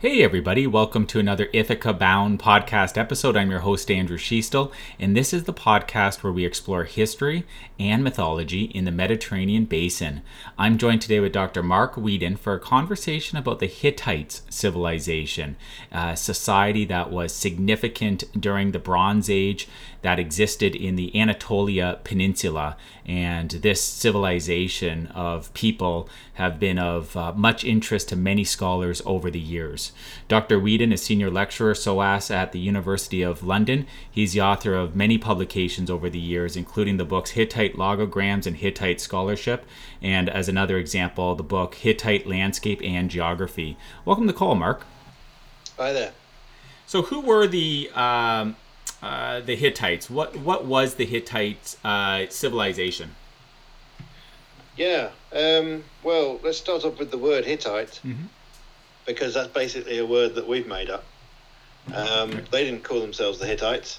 [0.00, 3.36] Hey, everybody, welcome to another Ithaca Bound podcast episode.
[3.36, 7.44] I'm your host, Andrew Schiestel, and this is the podcast where we explore history
[7.80, 10.22] and mythology in the Mediterranean basin.
[10.56, 11.64] I'm joined today with Dr.
[11.64, 15.56] Mark Weeden for a conversation about the Hittites civilization,
[15.90, 19.66] a society that was significant during the Bronze Age
[20.02, 22.76] that existed in the Anatolia Peninsula.
[23.04, 26.08] And this civilization of people
[26.38, 29.90] have been of uh, much interest to many scholars over the years.
[30.28, 30.60] Dr.
[30.60, 33.88] Weeden is senior lecturer SOAS at the University of London.
[34.08, 38.56] He's the author of many publications over the years, including the books Hittite Logograms and
[38.56, 39.66] Hittite Scholarship,
[40.00, 43.76] and as another example, the book Hittite Landscape and Geography.
[44.04, 44.86] Welcome to the call, Mark.
[45.76, 46.12] Hi there.
[46.86, 48.54] So, who were the um,
[49.02, 50.08] uh, the Hittites?
[50.08, 53.16] What what was the Hittite uh, civilization?
[54.78, 55.10] Yeah.
[55.32, 58.00] Um, well, let's start off with the word Hittite.
[58.04, 58.26] Mm-hmm
[59.08, 61.02] because that's basically a word that we've made up.
[61.92, 63.98] Um, they didn't call themselves the Hittites.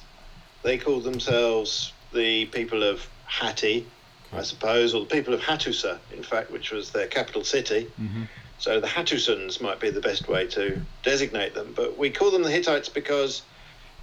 [0.61, 3.87] They called themselves the people of Hatti,
[4.31, 7.91] I suppose, or the people of Hattusa, in fact, which was their capital city.
[7.99, 8.23] Mm-hmm.
[8.59, 11.73] So the Hattusans might be the best way to designate them.
[11.75, 13.41] But we call them the Hittites because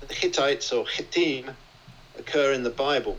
[0.07, 1.55] the Hittites or Hittim
[2.19, 3.17] occur in the Bible.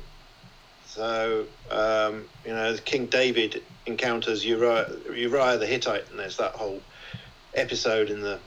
[0.97, 6.81] So, um, you know, King David encounters Uriah, Uriah the Hittite, and there's that whole
[7.53, 8.39] episode in the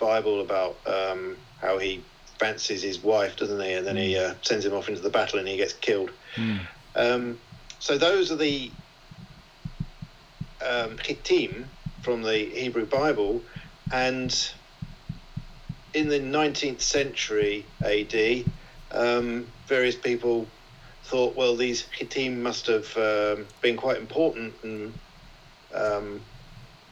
[0.00, 2.02] Bible about um, how he
[2.40, 3.74] fancies his wife, doesn't he?
[3.74, 4.28] And then he mm.
[4.28, 6.10] uh, sends him off into the battle and he gets killed.
[6.34, 6.60] Mm.
[6.96, 7.38] Um,
[7.78, 8.72] so those are the
[10.60, 11.66] um, Hittim
[12.02, 13.40] from the Hebrew Bible,
[13.92, 14.50] and
[15.94, 18.44] in the 19th century AD,
[18.90, 20.48] um, various people
[21.08, 24.92] thought, well, these Hittim must have um, been quite important and
[25.74, 26.20] um,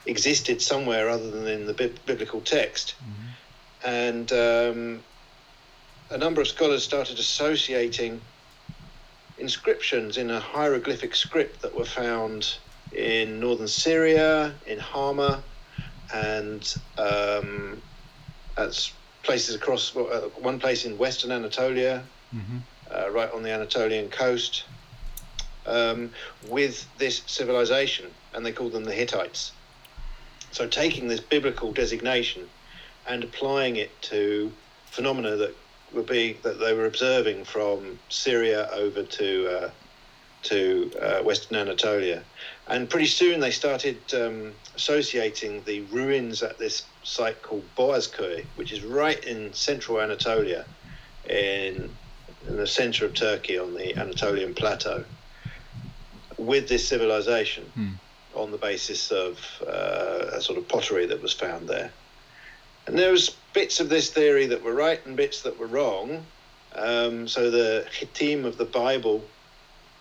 [0.06, 1.74] existed somewhere other than in the
[2.06, 2.94] biblical text.
[2.94, 3.88] Mm-hmm.
[3.88, 5.04] And um,
[6.10, 8.20] a number of scholars started associating
[9.38, 12.56] inscriptions in a hieroglyphic script that were found
[12.92, 15.42] in northern Syria, in Hama,
[16.14, 17.82] and um,
[18.56, 18.90] at
[19.22, 22.02] places across uh, one place in western Anatolia,
[22.34, 22.58] mm-hmm.
[22.94, 24.64] Uh, right on the Anatolian coast,
[25.66, 26.10] um,
[26.48, 29.52] with this civilization, and they called them the Hittites.
[30.52, 32.48] So taking this biblical designation
[33.06, 34.52] and applying it to
[34.86, 35.54] phenomena that
[35.92, 39.70] would be that they were observing from Syria over to uh,
[40.42, 42.22] to uh, Western Anatolia,
[42.68, 48.72] and pretty soon they started um, associating the ruins at this site called Boğazköy, which
[48.72, 50.64] is right in central Anatolia,
[51.28, 51.90] in,
[52.48, 55.04] in the center of Turkey on the Anatolian plateau,
[56.38, 57.64] with this civilization.
[57.74, 57.92] Hmm
[58.36, 61.90] on the basis of uh, a sort of pottery that was found there.
[62.86, 66.24] And there was bits of this theory that were right and bits that were wrong.
[66.74, 69.24] Um, so the Hittim of the Bible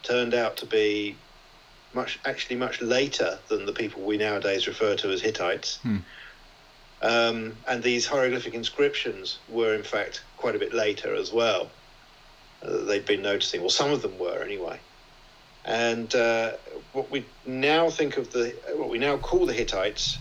[0.03, 1.15] turned out to be
[1.93, 5.77] much, actually much later than the people we nowadays refer to as Hittites.
[5.77, 5.97] Hmm.
[7.01, 11.69] Um, and these hieroglyphic inscriptions were, in fact, quite a bit later as well.
[12.65, 14.79] Uh, they'd been noticing, well, some of them were anyway.
[15.63, 16.53] And uh,
[16.93, 20.17] what we now think of the, what we now call the Hittites,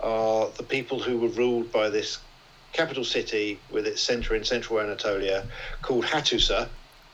[0.00, 2.18] are the people who were ruled by this
[2.72, 5.46] capital city with its centre in central Anatolia
[5.80, 6.68] called Hattusa,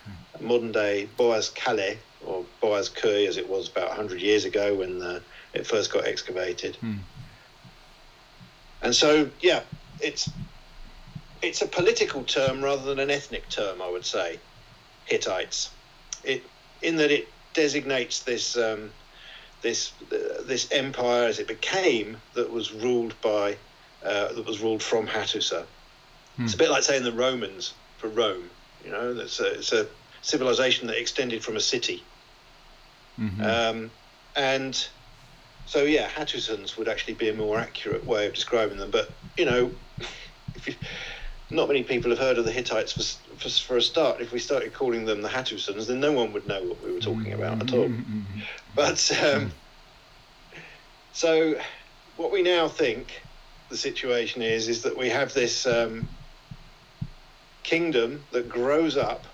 [0.05, 0.47] hmm.
[0.47, 1.97] modern day Boğazkale,
[2.27, 5.21] or Boğazköy as it was about 100 years ago when the, uh,
[5.55, 6.77] it first got excavated.
[6.77, 6.99] Hmm.
[8.83, 9.61] And so, yeah,
[10.01, 10.31] it's
[11.43, 14.39] it's a political term rather than an ethnic term, I would say.
[15.07, 15.71] Hittites.
[16.25, 16.45] It
[16.83, 18.91] in that it designates this um,
[19.63, 23.57] this uh, this empire as it became that was ruled by
[24.05, 25.65] uh, that was ruled from Hattusa.
[26.37, 26.45] Hmm.
[26.45, 28.51] It's a bit like saying the Romans for Rome.
[28.85, 29.87] You know, it's a, it's a
[30.23, 32.03] civilization that extended from a city.
[33.19, 33.43] Mm-hmm.
[33.43, 33.91] Um,
[34.37, 34.89] and
[35.67, 38.91] so, yeah, Hattusans would actually be a more accurate way of describing them.
[38.91, 39.71] But you know,
[40.55, 40.75] if you,
[41.51, 44.21] not many people have heard of the Hittites for, for, for, a start.
[44.21, 47.01] If we started calling them the Hattusans, then no one would know what we were
[47.01, 47.89] talking about at all.
[47.89, 48.41] Mm-hmm.
[48.75, 49.53] But um,
[51.13, 51.59] so,
[52.17, 53.23] what we now think
[53.69, 56.09] the situation is is that we have this um,
[57.63, 59.25] kingdom that grows up.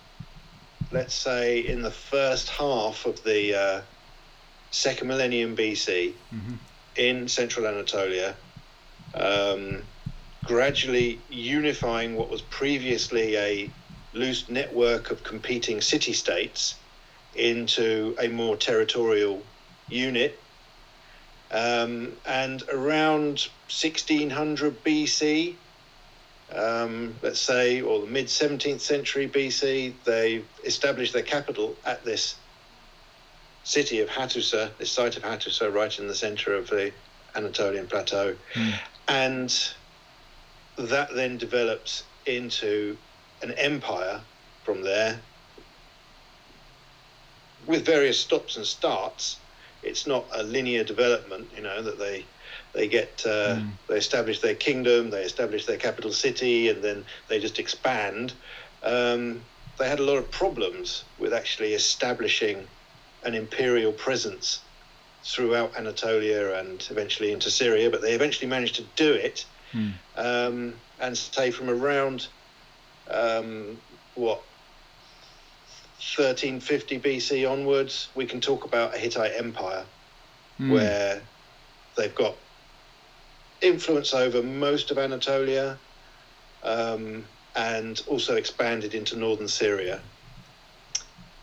[0.93, 3.81] Let's say in the first half of the uh,
[4.71, 6.55] second millennium BC mm-hmm.
[6.97, 8.35] in central Anatolia.
[9.15, 9.83] Um,
[10.47, 13.71] gradually unifying what was previously a
[14.13, 16.77] loose network of competing city states
[17.35, 19.43] into a more territorial
[19.89, 20.39] unit.
[21.51, 25.55] Um, and around 1600 BC,
[26.55, 32.37] um, let's say, or the mid 17th century BC, they established their capital at this
[33.65, 36.93] city of Hattusa, this site of Hattusa, right in the center of the
[37.35, 38.37] Anatolian plateau.
[38.55, 38.75] Mm.
[39.09, 39.75] And
[40.77, 42.99] that then develops into
[43.43, 44.27] an empire
[44.65, 45.23] from there
[47.67, 49.43] with various stops and starts.
[49.83, 52.31] It's not a linear development, you know, that they
[52.75, 53.79] they get uh, Mm.
[53.89, 58.35] they establish their kingdom, they establish their capital city, and then they just expand.
[58.83, 59.47] Um,
[59.79, 62.69] they had a lot of problems with actually establishing
[63.25, 64.67] an imperial presence
[65.25, 69.47] throughout Anatolia and eventually into Syria, but they eventually managed to do it.
[69.77, 69.93] Mm.
[70.17, 72.27] Um, and say from around
[73.11, 73.77] um,
[74.15, 74.41] what
[76.17, 79.85] 1350 BC onwards, we can talk about a Hittite empire
[80.59, 80.73] Mm.
[80.73, 81.23] where
[81.97, 82.35] they've got
[83.61, 85.77] influence over most of Anatolia
[86.63, 90.01] um, and also expanded into northern Syria.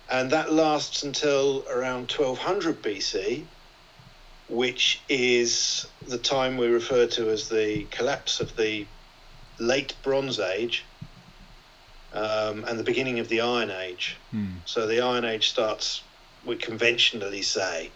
[0.09, 3.44] And that lasts until around 1200 BC,
[4.49, 8.85] which is the time we refer to as the collapse of the
[9.59, 10.83] late Bronze Age
[12.13, 14.17] um, and the beginning of the Iron Age.
[14.33, 14.57] Mm.
[14.65, 16.03] So the Iron Age starts,
[16.45, 17.91] we conventionally say,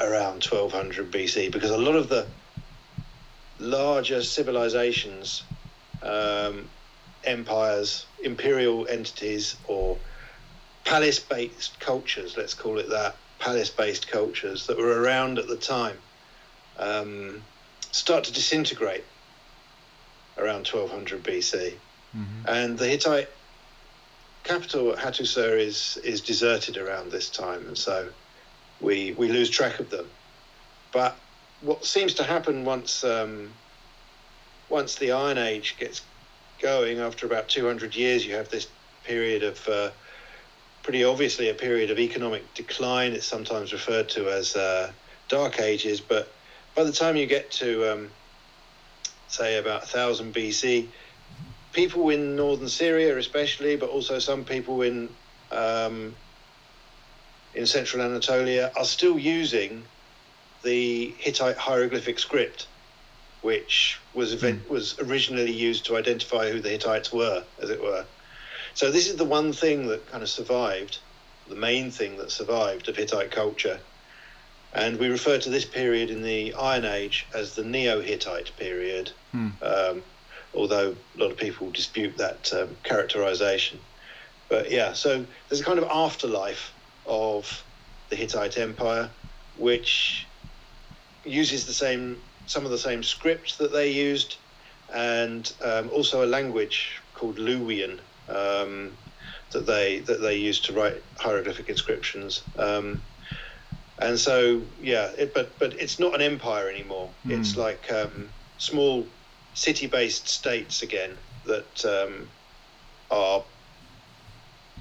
[0.00, 2.26] around 1200 BC, because a lot of the
[3.58, 5.42] larger civilizations,
[6.02, 6.68] um,
[7.24, 9.98] empires, imperial entities, or
[10.84, 15.56] palace based cultures, let's call it that, palace based cultures that were around at the
[15.56, 15.98] time,
[16.78, 17.42] um,
[17.90, 19.04] start to disintegrate
[20.38, 21.74] around 1200 BC
[22.14, 22.48] Mhm.
[22.48, 23.28] and the Hittite
[24.44, 28.12] capital at Hattusa is is deserted around this time, and so
[28.80, 30.06] we we lose track of them.
[30.92, 31.16] But
[31.60, 33.54] what seems to happen once um,
[34.68, 36.02] once the Iron Age gets
[36.60, 38.66] going, after about 200 years, you have this
[39.04, 39.90] period of uh,
[40.82, 43.12] pretty obviously a period of economic decline.
[43.12, 44.92] It's sometimes referred to as uh,
[45.28, 46.28] Dark Ages, but
[46.74, 48.10] by the time you get to um,
[49.28, 50.88] say about 1000 BC,
[51.72, 55.08] people in northern Syria, especially, but also some people in
[55.50, 56.14] um,
[57.54, 59.84] in central Anatolia, are still using
[60.62, 62.66] the Hittite hieroglyphic script,
[63.42, 68.06] which was event, was originally used to identify who the Hittites were, as it were.
[68.74, 70.98] So this is the one thing that kind of survived,
[71.48, 73.80] the main thing that survived of Hittite culture.
[74.74, 79.50] And we refer to this period in the Iron Age as the Neo-Hittite period, Hmm.
[79.60, 80.02] um,
[80.54, 83.78] although a lot of people dispute that um, characterization.
[84.48, 86.72] But yeah, so there's a kind of afterlife
[87.06, 87.64] of
[88.08, 89.10] the Hittite Empire,
[89.56, 90.26] which
[91.24, 92.16] uses the same
[92.46, 94.36] some of the same scripts that they used,
[94.92, 98.00] and um, also a language called Luwian
[98.34, 98.98] um,
[99.52, 102.48] that they that they used to write hieroglyphic inscriptions.
[102.56, 103.04] Um,
[104.00, 107.16] and so yeah, it, but but it's not an empire anymore.
[107.28, 107.60] It's Hmm.
[107.60, 109.14] like um, small
[109.54, 112.32] city-based states again that um,
[113.10, 113.46] are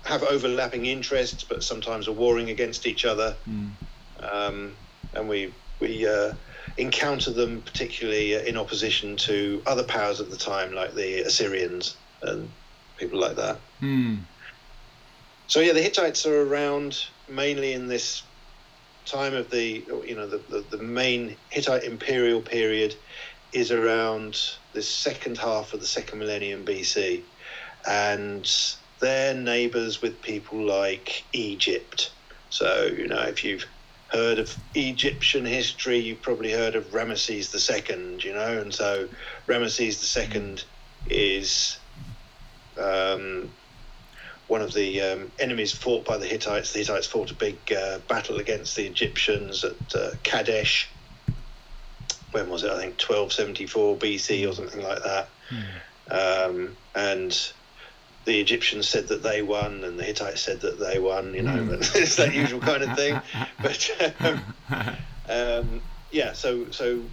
[0.05, 3.37] have overlapping interests, but sometimes are warring against each other.
[3.47, 3.77] Mm.
[4.19, 4.77] Um,
[5.13, 6.33] and we we uh,
[6.77, 12.55] encounter them particularly in opposition to other powers at the time, like the Assyrians and
[13.01, 13.57] people like that.
[13.81, 14.19] Mm.
[15.47, 18.23] So yeah, the Hittites are around mainly in this
[19.05, 22.95] time of the you know the, the, the main Hittite imperial period
[23.51, 24.39] is around
[24.71, 27.23] the second half of the second millennium BC,
[27.85, 28.49] and
[28.99, 32.11] they're neighbours with people like Egypt.
[32.49, 33.65] So you know if you've
[34.09, 38.19] heard of Egyptian history, you've probably heard of Ramesses II.
[38.23, 39.09] You know, and so
[39.47, 40.57] Ramesses II
[41.09, 41.77] is
[42.77, 43.49] um,
[44.47, 46.73] one of the um, enemies fought by the Hittites.
[46.73, 50.89] The Hittites fought a big uh, battle against the Egyptians at uh, Kadesh.
[52.31, 52.71] When was it?
[52.71, 55.29] I think 1274 BC or something like that.
[56.09, 57.51] Um, and
[58.25, 61.33] the Egyptians said that they won, and the Hittites said that they won.
[61.33, 61.69] You know, Hmm.
[61.69, 63.19] but it's that usual kind of thing.
[63.61, 63.89] But
[64.21, 64.55] um,
[65.29, 67.03] um, yeah, so so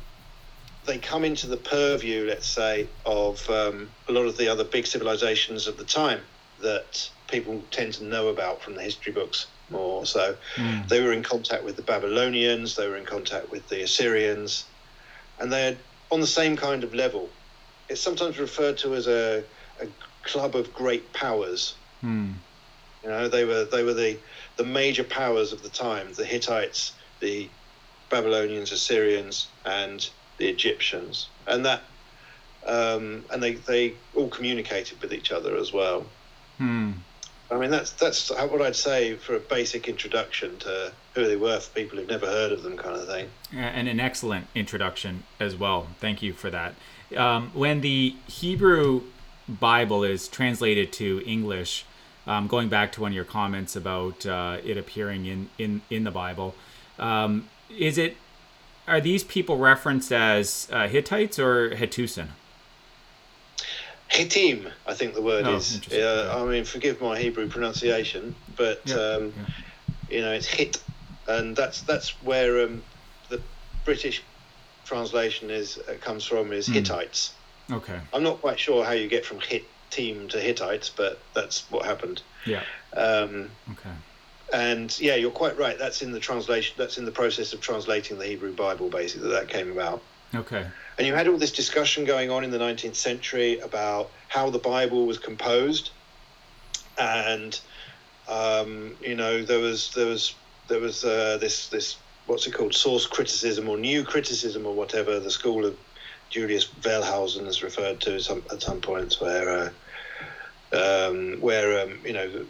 [0.89, 4.87] they come into the purview, let's say, of um, a lot of the other big
[4.87, 6.21] civilizations of the time
[6.63, 10.07] that people tend to know about from the history books more.
[10.07, 10.89] So Mm.
[10.89, 14.65] they were in contact with the Babylonians, they were in contact with the Assyrians,
[15.39, 15.77] and they're
[16.11, 17.29] on the same kind of level.
[17.91, 19.45] It's sometimes referred to as a,
[19.81, 19.87] a
[20.25, 21.75] club of great powers.
[22.03, 22.33] Mm.
[23.05, 24.17] You know, they were they were the
[24.57, 26.13] the major powers of the time.
[26.15, 27.49] The Hittites, the
[28.11, 31.83] Babylonians, Assyrians, and the Egyptians, and that
[32.67, 36.07] um, and they they all communicated with each other as well.
[36.59, 36.93] Hmm.
[37.51, 41.59] I mean, that's that's what I'd say for a basic introduction to who they were
[41.61, 43.31] for people who've never heard of them, kind of thing.
[43.53, 45.89] And an excellent introduction as well.
[45.99, 46.75] Thank you for that.
[47.17, 49.03] Um, when the Hebrew
[49.49, 51.87] Bible is translated to English,
[52.27, 56.05] um, going back to one of your comments about uh, it appearing in, in, in
[56.05, 56.55] the Bible,
[56.99, 58.19] um, is it
[58.89, 62.29] are these people referenced as uh, Hittites or Hattusan?
[64.11, 65.81] Hittim, I think the word Oh, is.
[65.91, 69.33] Yeah, I mean, forgive my Hebrew pronunciation, but Yeah, um,
[70.09, 70.83] you know, it's hit,
[71.27, 72.83] and that's that's where um,
[73.29, 73.41] the
[73.85, 74.23] British
[74.87, 76.75] translation is uh, comes from is Hmm.
[76.75, 77.33] Hittites.
[77.71, 78.01] Okay.
[78.15, 81.85] I'm not quite sure how you get from hit team to Hittites, but that's what
[81.85, 82.23] happened.
[82.47, 82.63] Yeah.
[82.97, 83.91] Um, Okay.
[84.53, 85.79] And yeah, you're quite right.
[85.79, 86.75] That's in the translation.
[86.79, 89.31] That's in the process of translating the Hebrew Bible, basically.
[89.31, 90.03] That came about.
[90.35, 90.67] Okay.
[90.99, 94.59] And you had all this discussion going on in the 19th century about how the
[94.59, 95.91] Bible was composed,
[96.99, 97.59] and
[98.29, 100.35] um, you know there was there was
[100.69, 105.19] there was uh, this this what's it called source criticism or new criticism or whatever
[105.19, 105.77] the school of
[106.29, 109.73] Julius Wellhausen is referred to some, at some points where
[110.73, 112.45] uh, um, where um, you know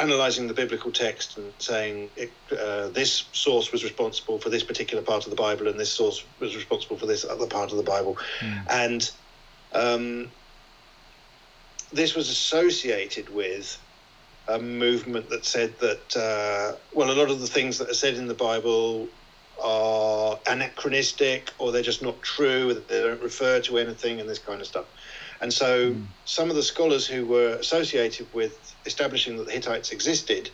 [0.00, 5.02] analyzing the biblical text and saying it, uh, this source was responsible for this particular
[5.02, 7.82] part of the Bible and this source was responsible for this other part of the
[7.82, 8.18] Bible,
[8.68, 9.10] and
[9.72, 10.30] um,
[11.92, 13.78] this was associated with
[14.48, 18.14] a movement that said that uh, well, a lot of the things that are said
[18.14, 19.08] in the Bible
[19.62, 24.60] are anachronistic or they're just not true, they don't refer to anything, and this kind
[24.60, 24.86] of stuff.
[25.40, 30.50] And so, some of the scholars who were associated with establishing that the Hittites existed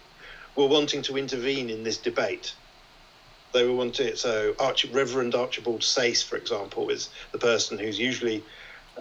[0.57, 2.55] were wanting to intervene in this debate.
[3.53, 8.43] They were wanting so Arch- Reverend Archibald Sayce, for example, is the person who's usually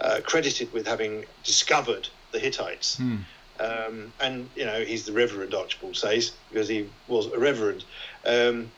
[0.00, 2.96] uh, credited with having discovered the Hittites.
[2.96, 3.16] Hmm.
[3.58, 7.84] Um, and you know he's the Reverend Archibald Sayce because he was a reverend.
[8.24, 8.70] Um,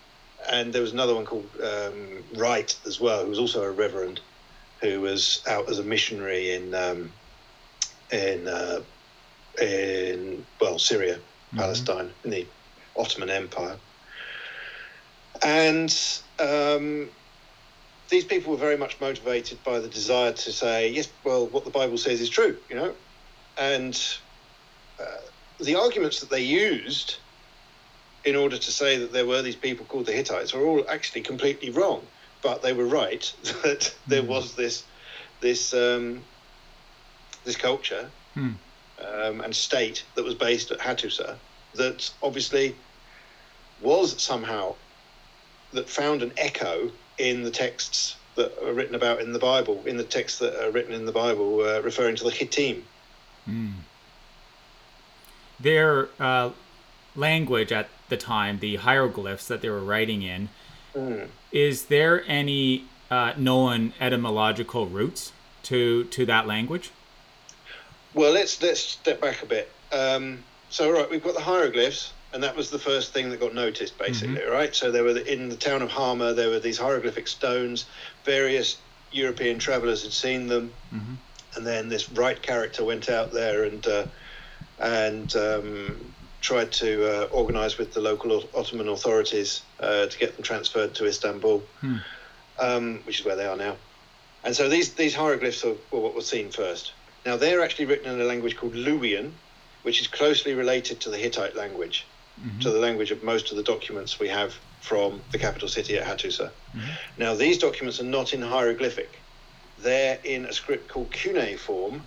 [0.48, 4.20] and there was another one called um, Wright as well, who was also a reverend,
[4.80, 7.10] who was out as a missionary in um,
[8.12, 8.80] in uh,
[9.60, 11.18] in well Syria,
[11.56, 12.46] Palestine, in the
[12.96, 13.76] Ottoman Empire.
[15.42, 15.94] And
[16.38, 17.08] um,
[18.10, 21.70] these people were very much motivated by the desire to say, yes, well, what the
[21.70, 22.94] Bible says is true, you know,
[23.56, 24.00] and
[25.00, 25.04] uh,
[25.60, 27.16] the arguments that they used
[28.24, 31.22] in order to say that there were these people called the Hittites were all actually
[31.22, 32.02] completely wrong.
[32.42, 33.32] But they were right
[33.64, 34.84] that there was this
[35.40, 36.22] this um,
[37.44, 38.52] this culture Hmm.
[39.06, 41.36] Um, and state that was based at Hattusa
[41.74, 42.74] that obviously
[43.80, 44.74] was somehow
[45.72, 49.96] that found an echo in the texts that are written about in the Bible, in
[49.96, 52.82] the texts that are written in the Bible, uh, referring to the Hittim.
[53.44, 53.70] Hmm.
[55.60, 56.50] Their uh,
[57.16, 60.48] language at the time, the hieroglyphs that they were writing in,
[60.94, 61.28] Mm.
[61.52, 65.32] is there any uh, known etymological roots
[65.64, 66.90] to to that language?
[68.18, 69.70] Well, let's let's step back a bit.
[69.92, 73.54] Um, so, right, we've got the hieroglyphs, and that was the first thing that got
[73.54, 74.74] noticed, basically, right?
[74.74, 77.84] So, there were the, in the town of Hama, there were these hieroglyphic stones.
[78.24, 78.78] Various
[79.12, 81.16] European travellers had seen them, Mhm.
[81.54, 84.06] and then this Wright character went out there and uh,
[84.80, 90.42] and um, tried to uh, organise with the local Ottoman authorities uh, to get them
[90.42, 91.98] transferred to Istanbul, Hmm.
[92.58, 93.76] um, which is where they are now.
[94.42, 96.94] And so these these hieroglyphs are, were what was seen first.
[97.26, 99.32] Now they're actually written in a language called Luwian,
[99.82, 102.06] which is closely related to the Hittite language,
[102.40, 102.60] mm-hmm.
[102.60, 106.06] to the language of most of the documents we have from the capital city at
[106.06, 106.50] Hattusa.
[106.50, 106.80] Mm-hmm.
[107.18, 109.10] Now these documents are not in hieroglyphic;
[109.78, 112.02] they're in a script called cuneiform,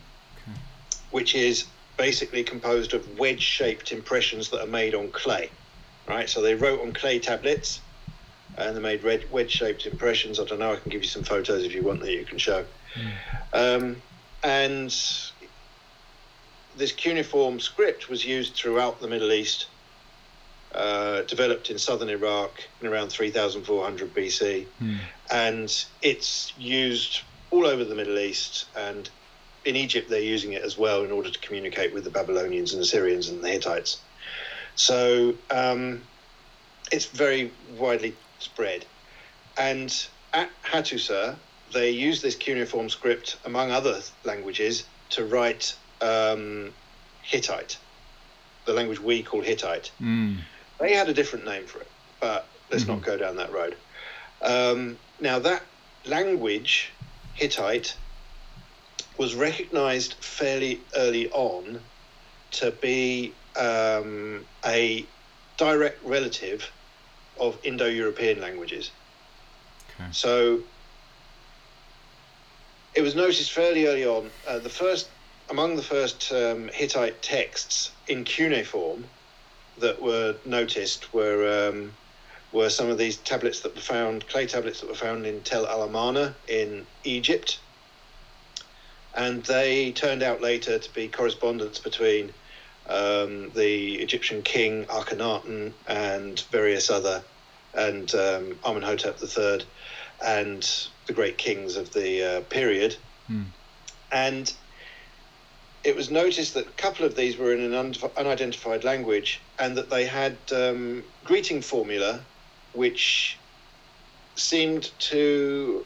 [1.12, 1.66] which is
[1.98, 5.50] basically composed of wedge-shaped impressions that are made on clay.
[6.08, 7.80] Right, so they wrote on clay tablets,
[8.58, 10.40] and they made wedge-shaped impressions.
[10.40, 10.74] I don't know.
[10.74, 12.66] I can give you some photos if you want that you can show.
[12.96, 13.14] Mm.
[13.54, 14.02] Um,
[14.44, 14.90] and
[16.78, 19.68] this cuneiform script was used throughout the Middle East,
[20.74, 24.96] uh, developed in southern Iraq in around 3400 BC, Hmm.
[25.30, 27.22] and it's used
[27.52, 28.66] all over the Middle East.
[28.76, 29.10] And
[29.66, 32.82] in Egypt, they're using it as well in order to communicate with the Babylonians and
[32.82, 33.98] Assyrians and the Hittites.
[34.76, 36.02] So um,
[36.92, 38.86] it's very widely spread.
[39.58, 39.94] And
[40.34, 41.36] at Hattusa,
[41.74, 46.74] they use this cuneiform script, among other languages, to write um,
[47.24, 47.78] Hittite,
[48.66, 49.92] the language we call Hittite.
[50.00, 50.36] Hmm.
[50.80, 53.76] They had a different name for it, but let's not go down that road.
[54.42, 55.64] Um, now that
[56.06, 56.92] language,
[57.36, 57.96] Hittite,
[59.18, 61.80] was recognized fairly early on
[62.52, 65.06] to be um, a
[65.58, 66.72] direct relative
[67.40, 68.92] of Indo European languages.
[69.96, 70.10] Okay.
[70.12, 70.62] So
[72.94, 74.30] it was noticed fairly early on.
[74.48, 75.10] Uh, the first,
[75.50, 79.06] among the first um, Hittite texts in cuneiform
[79.80, 81.92] that were noticed were um,
[82.52, 85.66] were some of these tablets that were found, clay tablets that were found in Tel
[85.66, 87.60] El Amarna in Egypt.
[89.16, 92.34] And they turned out later to be correspondence between
[92.88, 97.24] um, the Egyptian king Akhenaten and various other,
[97.74, 99.66] and um, Amenhotep III,
[100.26, 100.68] and
[101.08, 102.96] the great kings of the uh, period.
[103.28, 103.44] Hmm.
[104.12, 104.54] And
[105.84, 109.76] it was noticed that a couple of these were in an un- unidentified language and
[109.78, 112.20] that they had um, greeting formula
[112.74, 113.38] which
[114.38, 115.86] seemed to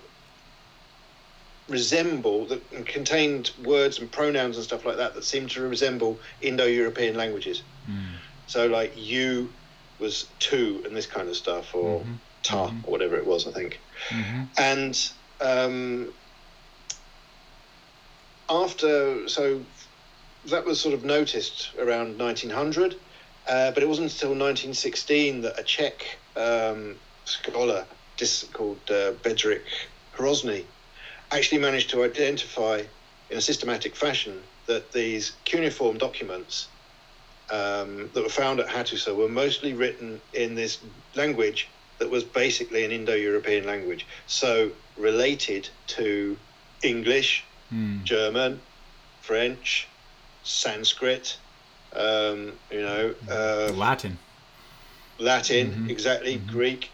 [1.68, 6.20] resemble that and contained words and pronouns and stuff like that that seemed to resemble
[6.42, 7.64] Indo-European languages.
[7.88, 8.16] Hmm.
[8.48, 9.50] So like you
[10.00, 12.20] was two and this kind of stuff, or Mhm.
[12.46, 12.84] Ta Mhm.
[12.86, 13.80] or whatever it was, I think.
[14.10, 14.50] Mhm.
[14.58, 15.12] And
[15.42, 16.14] um,
[18.50, 19.66] after, so
[20.46, 22.96] that was sort of noticed around 1900,
[23.48, 27.88] uh, but it wasn't until 1916 that a Czech um, scholar
[28.18, 29.66] dis- called uh, Bedřich
[30.18, 30.66] Hrozny
[31.32, 32.84] actually managed to identify
[33.30, 36.70] in a systematic fashion that these cuneiform documents
[37.50, 40.84] um, that were found at Hattusa were mostly written in this
[41.16, 41.68] language
[42.00, 46.38] that was basically an Indo-European language, so related to
[46.84, 48.04] English, Hmm.
[48.04, 48.62] German,
[49.22, 49.88] French,
[50.44, 51.38] Sanskrit,
[51.94, 54.18] um, you know, uh, Latin.
[55.20, 55.90] Latin, Mhm.
[55.90, 56.48] exactly, Mhm.
[56.48, 56.90] Greek.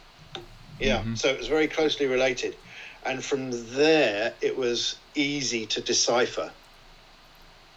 [0.79, 1.17] Yeah, Mhm.
[1.17, 2.55] so it was very closely related.
[3.03, 6.53] And from there, it was easy to decipher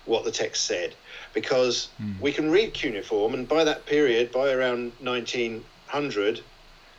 [0.04, 0.94] what the text said
[1.32, 2.20] because Hmm.
[2.20, 6.44] we can read cuneiform, and by that period, by around 1900,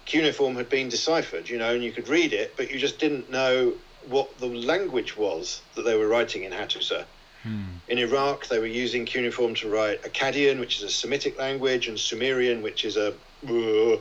[0.06, 3.30] cuneiform had been deciphered, you know, and you could read it, but you just didn't
[3.30, 3.74] know
[4.08, 7.06] what the language was that they were writing in Hattusa.
[7.44, 7.64] Hmm.
[7.88, 12.00] In Iraq, they were using cuneiform to write Akkadian, which is a Semitic language, and
[12.00, 13.14] Sumerian, which is a
[13.48, 13.98] uh,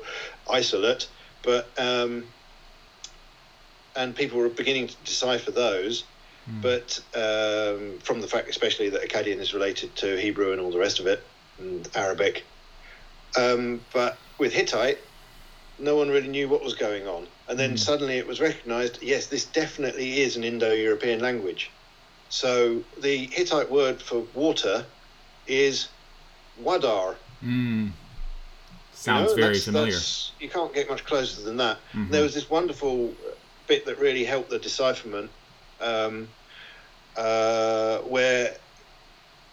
[0.50, 1.08] isolate.
[1.42, 2.24] But um,
[3.96, 6.04] and people were beginning to decipher those.
[6.46, 6.60] Hmm.
[6.60, 10.78] But um, from the fact, especially that Akkadian is related to Hebrew and all the
[10.78, 11.22] rest of it,
[11.58, 12.44] and Arabic.
[13.38, 14.98] Um, but with Hittite,
[15.78, 17.26] no one really knew what was going on.
[17.48, 17.78] And then Mm.
[17.78, 21.70] suddenly it was recognized yes, this definitely is an Indo European language.
[22.28, 24.86] So the Hittite word for water
[25.46, 25.88] is
[26.62, 27.16] wadar.
[27.42, 27.92] You
[28.92, 29.92] Sounds know, very that's- familiar.
[29.92, 31.78] that's- you can't get much closer than that.
[31.92, 32.10] Mhm.
[32.10, 33.14] There was this wonderful
[33.66, 35.30] bit that really helped the decipherment,
[35.80, 36.28] um,
[37.16, 38.56] uh, where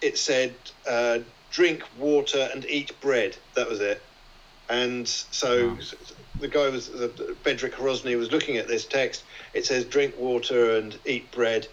[0.02, 0.54] it said,
[0.88, 1.20] uh,
[1.52, 4.02] "Drink water and eat bread." That was it.
[4.72, 5.80] And so Wow.
[6.40, 9.26] the guy was the Bedřich Hrozny was looking at this text.
[9.54, 11.68] It says, "Drink water and eat bread,"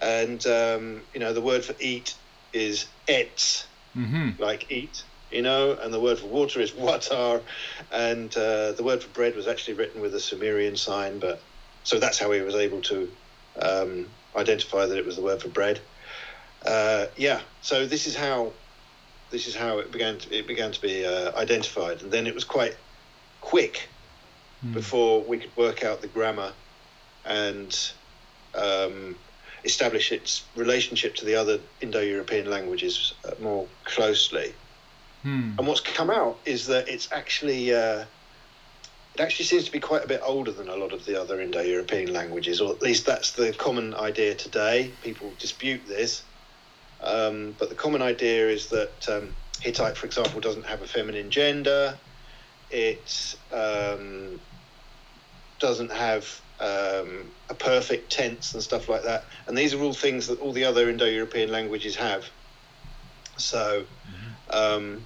[0.00, 2.16] and um, you know the word for eat
[2.52, 7.46] is etz, hmm like eat, you know, and the word for water is watar,
[7.90, 11.42] and uh, the word for bread was actually written with a Sumerian sign, but
[11.84, 13.16] so that's how he was able to
[13.62, 15.86] um, identify that it was the word for bread.
[16.66, 18.56] Uh, yeah, so this is how
[19.34, 22.34] this is how it began to, it began to be uh, identified, and then it
[22.34, 22.76] was quite
[23.40, 23.88] quick
[24.64, 24.72] Hmm.
[24.72, 26.52] before we could work out the grammar
[27.26, 27.92] and
[28.54, 29.14] um,
[29.64, 34.54] establish its relationship to the other Indo-European languages uh, more closely.
[35.22, 35.52] Hmm.
[35.58, 38.04] And what's come out is that it's actually uh,
[39.14, 41.40] it actually seems to be quite a bit older than a lot of the other
[41.40, 44.90] Indo-European languages, or at least that's the common idea today.
[45.02, 46.22] People dispute this,
[47.04, 51.30] um, but the common idea is that um, Hittite, for example, doesn't have a feminine
[51.30, 51.96] gender.
[52.70, 54.40] It um,
[55.58, 59.24] doesn't have um, a perfect tense and stuff like that.
[59.46, 62.24] And these are all things that all the other Indo-European languages have.
[63.36, 63.84] So
[64.50, 65.04] um,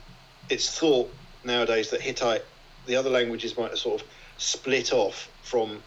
[0.49, 1.11] it's thought
[1.45, 2.45] nowadays that Hittite,
[2.87, 4.07] the other languages might have sort of
[4.37, 5.83] split off from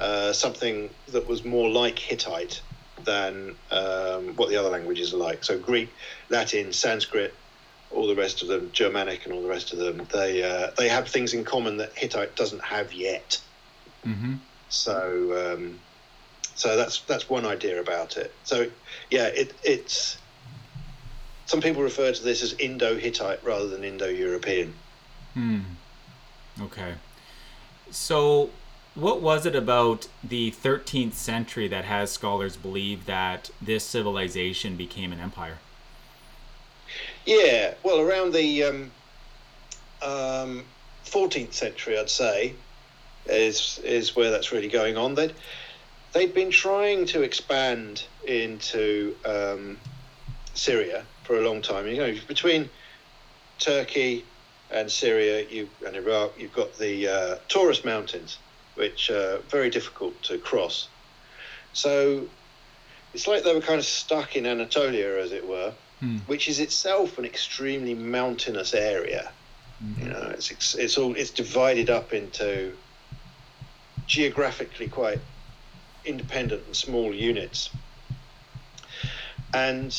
[0.00, 2.62] uh, something that was more like Hittite
[3.04, 5.44] than um, what the other languages are like.
[5.44, 5.90] So Greek,
[6.28, 7.34] Latin, Sanskrit,
[7.90, 10.88] all the rest of them, Germanic, and all the rest of them, they uh, they
[10.88, 13.40] have things in common that Hittite doesn't have yet.
[14.04, 14.34] hmm
[14.68, 15.78] So um,
[16.54, 18.32] so that's that's one idea about it.
[18.44, 18.66] So
[19.10, 20.18] yeah, it, it's
[21.46, 24.74] some people refer to this as Indo-Hittite rather than Indo-European.
[25.32, 25.60] Hmm.
[26.60, 26.94] Okay.
[27.90, 28.50] So
[28.98, 35.12] What was it about the 13th century that has scholars believe that this civilization became
[35.12, 35.58] an empire?
[37.24, 38.90] Yeah, well, around the um,
[40.02, 40.64] um,
[41.04, 42.54] 14th century, I'd say,
[43.26, 45.14] is is where that's really going on.
[45.14, 45.34] They'd
[46.12, 49.78] they'd been trying to expand into um,
[50.54, 51.86] Syria for a long time.
[51.86, 52.68] You know, between
[53.60, 54.24] Turkey
[54.72, 58.38] and Syria, you and Iraq, you've got the uh, Taurus Mountains,
[58.78, 60.88] which are very difficult to cross.
[61.72, 62.26] So
[63.12, 66.18] it's like they were kind of stuck in Anatolia, as it were, hmm.
[66.26, 69.30] which is itself an extremely mountainous area.
[69.84, 70.02] Mm-hmm.
[70.02, 72.72] You know, it's it's all it's divided up into
[74.06, 75.20] geographically quite
[76.04, 77.70] independent and small units.
[79.54, 79.96] And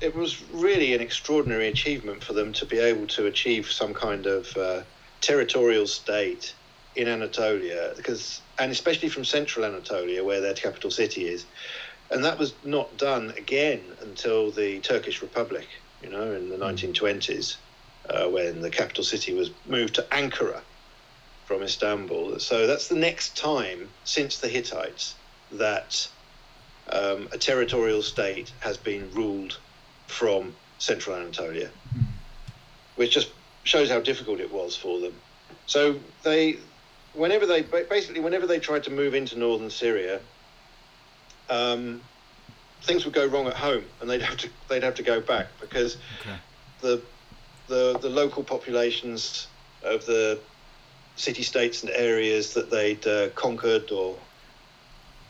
[0.00, 4.26] it was really an extraordinary achievement for them to be able to achieve some kind
[4.26, 4.82] of uh,
[5.20, 6.54] territorial state
[6.94, 11.46] in Anatolia, because and especially from central Anatolia, where their capital city is,
[12.10, 15.66] and that was not done again until the Turkish Republic,
[16.02, 17.56] you know, in the 1920s,
[18.06, 18.16] hmm.
[18.16, 20.60] uh, when the capital city was moved to Ankara
[21.46, 22.38] from Istanbul.
[22.38, 25.14] So that's the next time since the Hittites
[25.52, 26.08] that
[26.90, 29.58] um, a territorial state has been ruled
[30.06, 32.04] from central Anatolia, mm.
[32.96, 33.30] which just
[33.64, 35.14] shows how difficult it was for them.
[35.66, 36.58] So they,
[37.14, 40.20] whenever they basically whenever they tried to move into northern Syria,
[41.48, 42.00] um,
[42.82, 45.48] things would go wrong at home, and they'd have to they'd have to go back
[45.60, 46.36] because okay.
[46.80, 47.02] the
[47.68, 49.46] the the local populations
[49.82, 50.38] of the
[51.16, 54.16] city states and areas that they'd uh, conquered or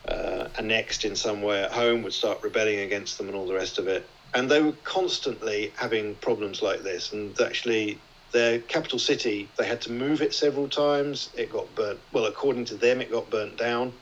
[0.08, 3.54] uh, annexed in some way at home would start rebelling against them and all the
[3.54, 4.06] rest of it.
[4.34, 7.12] And they were constantly having problems like this.
[7.12, 7.98] And actually,
[8.32, 11.30] their capital city, they had to move it several times.
[11.36, 12.00] It got burnt.
[12.12, 13.92] Well, according to them, it got burnt down,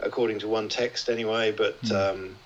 [0.00, 1.52] according to one text anyway.
[1.52, 1.92] But mm.
[1.92, 2.36] um,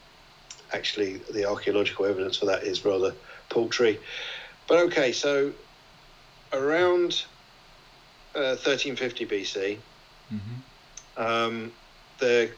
[0.72, 3.14] actually, the archaeological evidence for that is rather
[3.48, 4.00] paltry.
[4.66, 5.52] But okay, so
[6.52, 7.24] around
[8.32, 9.78] 1350 uh, BC.
[10.32, 11.22] Mm-hmm.
[11.22, 11.72] Um,
[12.18, 12.54] they've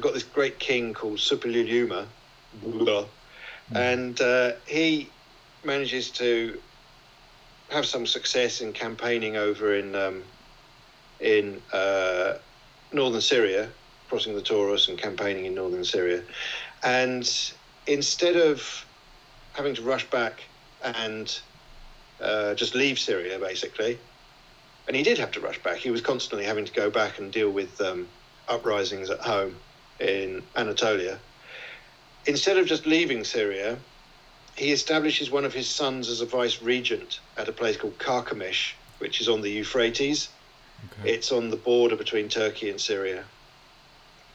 [0.00, 2.06] got this great king called Suppiluliuma,
[2.64, 3.76] mm-hmm.
[3.76, 5.08] and uh, he
[5.64, 6.58] manages to
[7.70, 10.22] have some success in campaigning over in um,
[11.20, 12.34] in uh,
[12.92, 13.70] northern Syria,
[14.08, 16.22] crossing the Taurus and campaigning in northern Syria,
[16.82, 17.28] and
[17.86, 18.86] instead of
[19.54, 20.42] having to rush back
[20.82, 21.38] and
[22.20, 23.98] uh, just leave Syria, basically,
[24.86, 25.78] and he did have to rush back.
[25.78, 28.08] He was constantly having to go back and deal with um,
[28.48, 29.56] uprisings at home
[30.00, 31.18] in Anatolia.
[32.26, 33.78] Instead of just leaving Syria,
[34.56, 38.74] he establishes one of his sons as a vice regent at a place called Carchemish,
[38.98, 40.28] which is on the Euphrates.
[41.00, 41.12] Okay.
[41.14, 43.24] It's on the border between Turkey and Syria,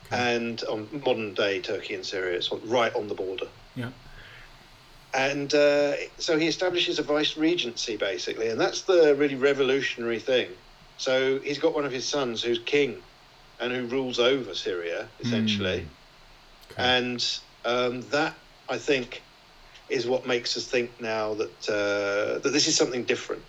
[0.08, 0.36] okay.
[0.36, 2.38] and on modern day Turkey and Syria.
[2.38, 3.48] It's right on the border.
[3.76, 3.90] Yeah
[5.14, 10.50] and uh, so he establishes a vice regency basically, and that's the really revolutionary thing.
[10.98, 13.02] So he's got one of his sons who's king,
[13.60, 16.72] and who rules over Syria essentially, mm.
[16.72, 16.98] okay.
[16.98, 18.36] and um, that
[18.70, 19.22] I think
[19.90, 23.44] is what makes us think now that uh, that this is something different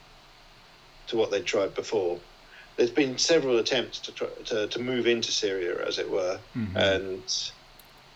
[1.09, 2.19] to what they'd tried before.
[2.77, 6.77] There's been several attempts to try, to, to move into Syria, as it were, mm-hmm.
[6.77, 7.51] and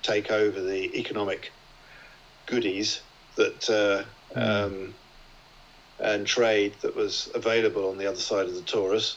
[0.02, 1.50] take over the economic
[2.46, 3.00] goodies
[3.36, 4.38] that uh, hmm.
[4.38, 4.94] um,
[6.00, 9.16] and trade that was available on the other side of the Taurus,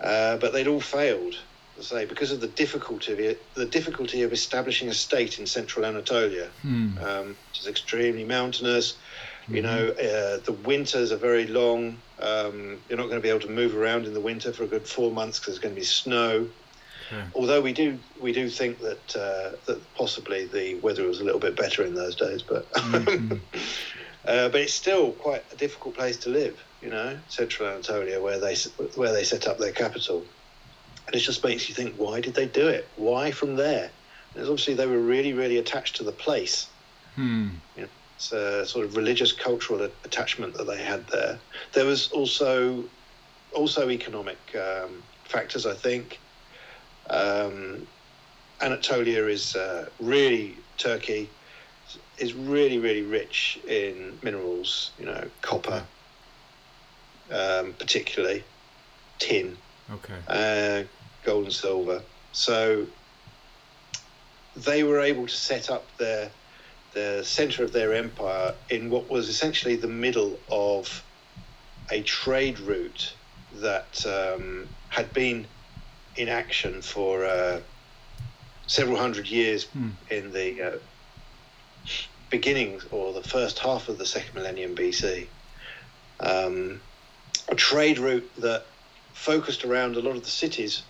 [0.00, 1.38] uh, but they'd all failed.
[1.80, 5.84] Say because of the difficulty of it, the difficulty of establishing a state in central
[5.84, 7.02] Anatolia, mm.
[7.02, 8.92] um, which is extremely mountainous.
[9.42, 9.56] Mm-hmm.
[9.56, 11.98] You know, uh, the winters are very long.
[12.20, 14.66] Um, you're not going to be able to move around in the winter for a
[14.66, 16.48] good four months because there's going to be snow.
[17.34, 21.40] Although we do we do think that uh, that possibly the weather was a little
[21.40, 23.34] bit better in those days, but mm-hmm.
[24.26, 26.62] uh, but it's still quite a difficult place to live.
[26.80, 28.56] You know, Central Anatolia, where they
[28.94, 30.24] where they set up their capital,
[31.06, 32.88] and it just makes you think, why did they do it?
[32.96, 33.90] Why from there?
[34.34, 36.68] And obviously they were really really attached to the place.
[37.14, 37.48] Hmm.
[37.76, 41.38] You know, it's a sort of religious cultural attachment that they had there.
[41.72, 42.84] There was also
[43.52, 46.18] also economic um, factors, I think.
[47.10, 47.86] Um,
[48.60, 51.28] Anatolia is uh, really Turkey
[52.18, 54.92] is really really rich in minerals.
[54.98, 55.84] You know, copper,
[57.30, 58.42] um, particularly
[59.18, 59.56] tin,
[59.90, 60.84] okay, uh,
[61.24, 62.02] gold and silver.
[62.32, 62.86] So
[64.56, 66.30] they were able to set up their
[66.92, 71.02] the center of their empire in what was essentially the middle of
[71.90, 73.12] a trade route
[73.54, 75.44] that um, had been
[76.16, 77.60] in action for uh,
[78.66, 79.90] several hundred years Hmm.
[80.10, 80.78] in the uh,
[82.30, 85.26] beginning or the first half of the second millennium BC.
[86.20, 86.80] Um,
[87.48, 88.64] a trade route that
[89.24, 90.82] focused around a lot of the cities,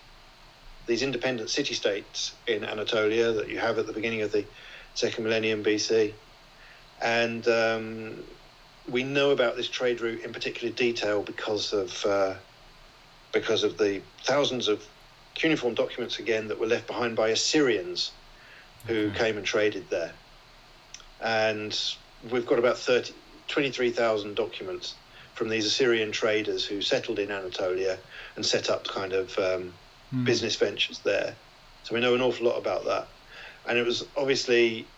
[0.87, 4.45] these independent city states in Anatolia that you have at the beginning of the
[4.93, 6.13] second millennium BC.
[7.01, 8.25] And um,
[8.87, 12.35] we know about this trade route in particular detail because of uh,
[13.33, 14.83] because of the thousands of
[15.35, 18.11] cuneiform documents again that were left behind by Assyrians
[18.87, 19.17] who Okay.
[19.17, 20.13] came and traded there.
[21.21, 21.77] And
[22.21, 23.13] we've got about 30,
[23.47, 24.95] 23,000 documents
[25.33, 27.99] from these Assyrian traders who settled in Anatolia
[28.35, 29.79] and set up kind of um,
[30.11, 30.23] Hmm.
[30.25, 31.39] business ventures there.
[31.83, 33.09] So we know an awful lot about that.
[33.67, 34.95] And it was obviously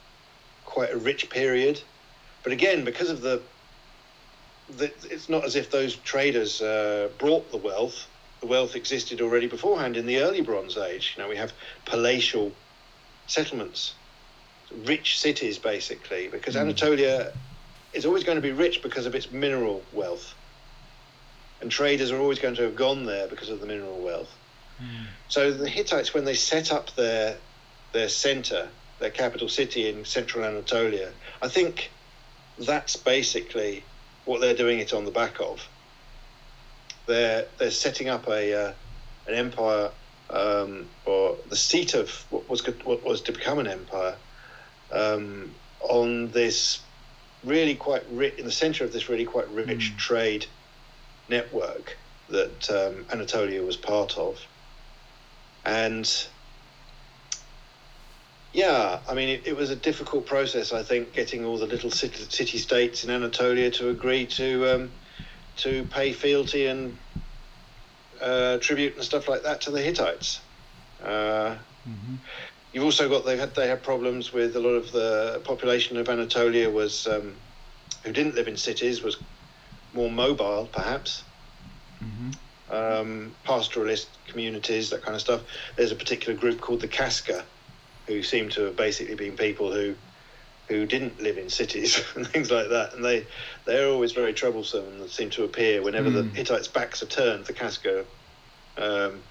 [0.65, 1.82] quite a rich period.
[2.43, 3.50] But again, because of the,
[4.69, 8.10] the it's not as if those traders uh, brought the wealth.
[8.41, 11.15] The wealth existed already beforehand in the early Bronze Age.
[11.17, 11.54] You know, we have
[11.86, 12.60] palatial
[13.28, 14.00] settlements,
[14.71, 16.62] rich cities basically, because Mm.
[16.62, 17.34] Anatolia
[17.93, 20.37] is always going to be rich because of its mineral wealth.
[21.61, 24.33] And traders are always going to have gone there because of the mineral wealth.
[24.77, 25.05] Hmm.
[25.27, 27.37] So the Hittites, when they set up their
[27.93, 28.67] their center,
[28.99, 31.89] their capital city in central Anatolia, I think
[32.59, 33.83] that's basically
[34.25, 35.67] what they're doing it on the back of.
[37.07, 38.73] They're they're setting up a uh,
[39.27, 39.89] an empire,
[40.29, 44.15] um, or the seat of what was what was to become an empire,
[44.91, 46.81] um, on this
[47.43, 49.97] really quite rich in the center of this really quite rich Mm.
[49.97, 50.45] trade
[51.29, 51.97] network
[52.29, 54.39] that um, Anatolia was part of
[55.65, 56.27] and
[58.53, 60.73] yeah, I mean, it, it was a difficult process.
[60.73, 64.93] I think getting all the little city, city states in Anatolia to agree to um,
[65.57, 66.99] to pay fealty and
[68.21, 70.41] uh, tribute and stuff like that to the Hittites.
[71.03, 72.21] Uh, Mhm.
[72.71, 76.09] you've also got they had they had problems with a lot of the population of
[76.09, 77.41] Anatolia was um,
[78.03, 79.23] who didn't live in cities was
[79.97, 81.23] more mobile, perhaps
[82.01, 82.33] Mhm.
[82.69, 85.41] um, pastoralist communities, that kind of stuff.
[85.75, 87.45] There's a particular group called the Casca,
[88.07, 89.95] who seem to have basically been people who
[90.69, 93.25] who didn't live in cities and things like that, and they
[93.65, 96.36] they're always very troublesome and seem to appear whenever the Mm.
[96.36, 97.45] Hittites' backs are turned.
[97.45, 98.05] The Casca
[98.77, 99.23] um,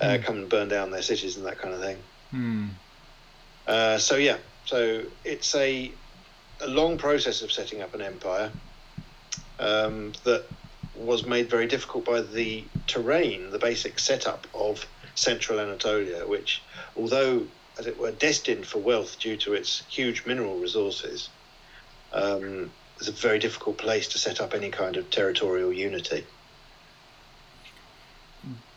[0.00, 0.24] uh, Mm.
[0.24, 1.98] come and burn down their cities and that kind of thing.
[2.30, 2.68] Hmm.
[3.66, 5.92] Uh, so yeah, so it's a
[6.60, 8.52] a long process of setting up an empire
[9.60, 10.44] um, that
[10.96, 16.62] was made very difficult by the terrain, the basic setup of central Anatolia, which,
[16.96, 17.46] although
[17.78, 21.28] as it were destined for wealth due to its huge mineral resources,
[22.12, 26.26] um, is a very difficult place to set up any kind of territorial unity.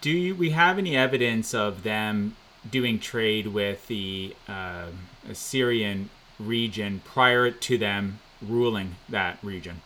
[0.01, 2.35] Do you, we have any evidence of them
[2.69, 4.87] doing trade with the uh,
[5.29, 9.81] Assyrian region prior to them ruling that region?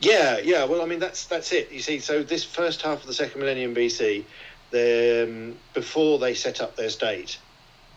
[0.00, 0.64] Yeah, yeah.
[0.64, 1.72] Well, I mean, that's that's it.
[1.72, 4.24] You see, so this first half of the second millennium BC,
[4.70, 7.38] the, um, before they set up their state,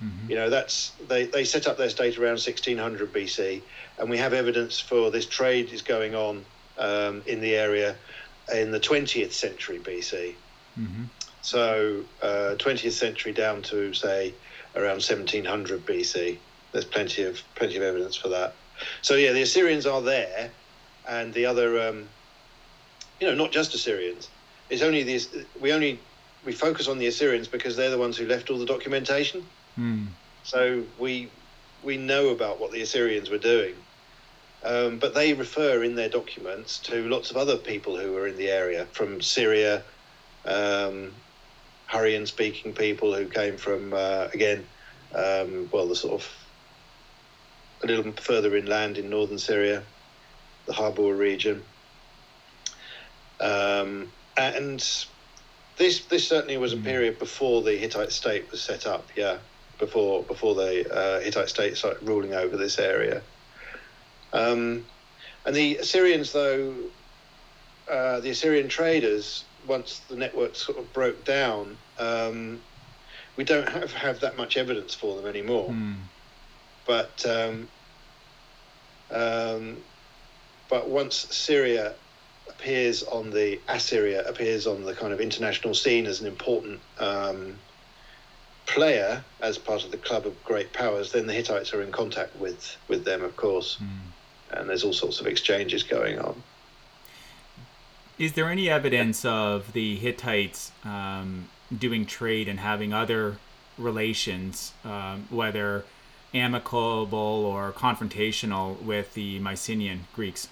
[0.03, 0.29] Mhm.
[0.29, 3.61] you know, that's they, they set up their state around 1600 BC,
[3.99, 6.43] and we have evidence for this trade is going on
[6.79, 7.95] um, in the area
[8.51, 10.33] in the 20th century BC.
[10.79, 11.05] Mhm.
[11.43, 14.33] So uh, 20th century down to say
[14.75, 16.37] around 1700 BC.
[16.71, 18.53] There's plenty of plenty of evidence for that.
[19.03, 20.49] So yeah, the Assyrians are there,
[21.07, 22.07] and the other, um,
[23.19, 24.29] you know, not just Assyrians.
[24.69, 25.29] It's only these.
[25.59, 25.99] We only
[26.45, 29.45] we focus on the Assyrians because they're the ones who left all the documentation.
[29.75, 30.05] Hmm.
[30.43, 31.29] So we
[31.83, 33.75] we know about what the Assyrians were doing,
[34.63, 38.37] um, but they refer in their documents to lots of other people who were in
[38.37, 39.83] the area from Syria,
[40.45, 41.13] um,
[41.87, 44.65] Hurrian-speaking people who came from uh, again,
[45.13, 46.29] um, well, the sort of
[47.83, 49.83] a little further inland in northern Syria,
[50.71, 51.63] the Habur region,
[53.39, 54.79] um, and
[55.77, 56.83] this this certainly was a Mm.
[56.83, 59.09] period before the Hittite state was set up.
[59.15, 59.37] Yeah,
[59.79, 63.21] before before the uh, Hittite state started ruling over this area.
[64.33, 64.85] Um,
[65.45, 66.73] and the Assyrians, though,
[67.89, 72.61] uh, the Assyrian traders, once the network sort of broke down, um,
[73.35, 75.69] we don't have, have that much evidence for them anymore.
[75.69, 75.93] Hmm.
[76.85, 77.67] But um,
[79.11, 79.77] um,
[80.71, 81.93] but once Syria
[82.49, 87.59] appears on the Assyria appears on the kind of international scene as an important um,
[88.65, 92.35] player as part of the club of great powers, then the Hittites are in contact
[92.37, 94.57] with with them, of course, Hmm.
[94.57, 96.41] and there's all sorts of exchanges going on.
[98.17, 103.37] Is there any evidence of the Hittites um, doing trade and having other
[103.77, 105.83] relations, um, whether
[106.33, 110.47] amicable or confrontational, with the Mycenaean Greeks?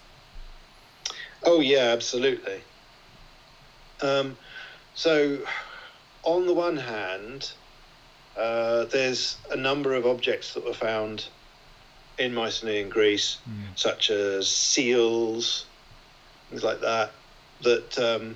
[1.43, 2.62] Oh yeah, absolutely.
[4.02, 4.38] Um,
[4.93, 5.39] so,
[6.23, 7.52] on the one hand,
[8.38, 11.25] uh, there's a number of objects that were found
[12.17, 13.78] in Mycenae in Greece, mm.
[13.78, 15.65] such as seals,
[16.49, 17.12] things like that,
[17.62, 18.36] that um,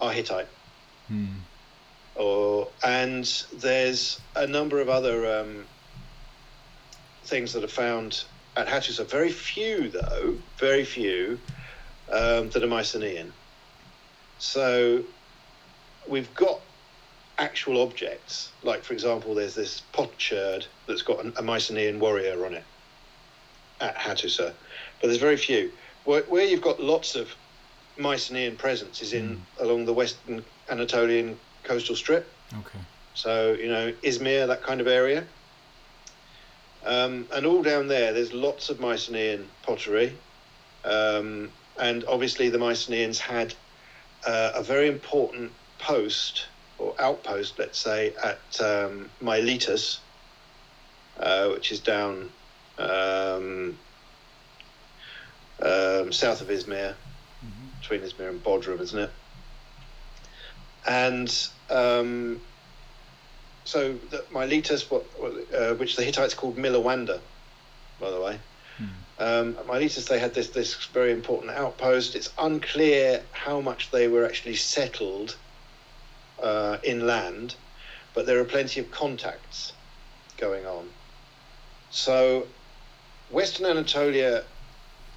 [0.00, 0.48] are Hittite.
[1.10, 1.38] Mm.
[2.14, 5.64] Or and there's a number of other um,
[7.24, 8.24] things that are found
[8.56, 9.04] at Hattusa.
[9.08, 11.40] Very few, though, very few
[12.10, 13.32] um, that are Mycenaean.
[14.38, 15.02] So
[16.08, 16.60] we've got
[17.38, 22.64] actual objects, like for example, there's this potsherd that's got a Mycenaean warrior on it
[23.80, 24.52] at Hattusa,
[25.00, 25.72] but there's very few.
[26.04, 27.34] Where, where you've got lots of
[27.96, 29.62] Mycenaean presence is in mm.
[29.64, 32.30] along the western Anatolian coastal strip.
[32.52, 32.78] Okay.
[33.14, 35.24] So you know Izmir, that kind of area,
[36.84, 40.16] um, and all down there, there's lots of Mycenaean pottery,
[40.84, 43.54] um, and obviously the Mycenaeans had
[44.26, 46.46] uh, a very important post
[46.78, 50.00] or outpost, let's say, at um, Miletus,
[51.18, 52.30] uh, which is down
[52.78, 53.78] um,
[55.60, 57.80] um, south of Izmir, mm-hmm.
[57.80, 59.10] between Izmir and Bodrum, isn't it?
[60.86, 62.40] And um,
[63.64, 65.06] so the, Miletus, what,
[65.56, 67.20] uh, which the Hittites called Milawanda,
[68.00, 68.38] by the way.
[69.18, 72.16] Um, at Miletus, they had this this very important outpost.
[72.16, 75.36] It's unclear how much they were actually settled
[76.42, 77.54] uh, inland,
[78.12, 79.72] but there are plenty of contacts
[80.36, 80.88] going on.
[81.90, 82.48] So,
[83.30, 84.42] Western Anatolia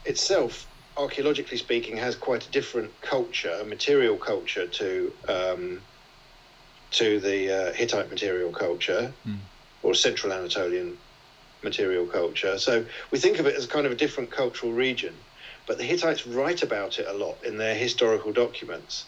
[0.06, 5.82] itself, archaeologically speaking, has quite a different culture, a material culture to um,
[6.92, 9.38] to the uh, Hittite material culture mm.
[9.82, 10.98] or Central Anatolian
[11.70, 12.58] material culture.
[12.58, 12.74] So
[13.12, 15.14] we think of it as kind of a different cultural region,
[15.68, 19.06] but the Hittites write about it a lot in their historical documents.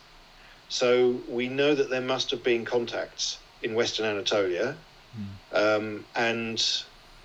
[0.67, 0.89] So
[1.27, 4.75] we know that there must have been contacts in Western Anatolia,
[5.17, 5.27] mm.
[5.63, 6.59] um, and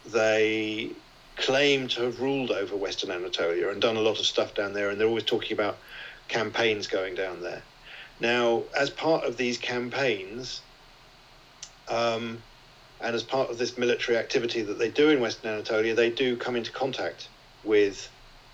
[0.07, 0.91] they
[1.37, 4.89] claim to have ruled over Western Anatolia and done a lot of stuff down there,
[4.91, 5.77] and they're always talking about
[6.29, 7.63] campaigns going down there.
[8.21, 10.63] Now, as part of these campaigns,
[11.89, 12.43] um,
[13.05, 16.37] and as part of this military activity that they do in Western Anatolia, they do
[16.37, 17.29] come into contact
[17.63, 18.09] with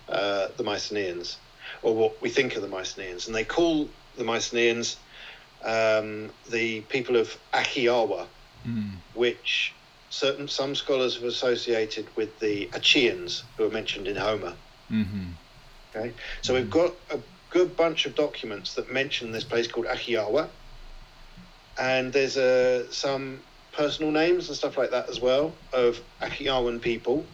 [0.09, 1.37] uh, the Mycenaeans,
[1.81, 3.87] or what we think of the Mycenaeans, and they call
[4.17, 4.97] the Mycenaeans
[5.63, 8.25] um, the people of Ahhiyawa,
[8.67, 8.91] mm.
[9.13, 9.73] which
[10.09, 14.53] certain some scholars have associated with the Achaeans who are mentioned in Homer.
[14.91, 15.29] Mm-hmm.
[15.95, 16.63] Okay, so mm-hmm.
[16.63, 17.19] we've got a
[17.51, 20.49] good bunch of documents that mention this place called Ahhiyawa,
[21.79, 23.39] and there's uh, some
[23.73, 27.25] personal names and stuff like that as well of Ahhiyawan people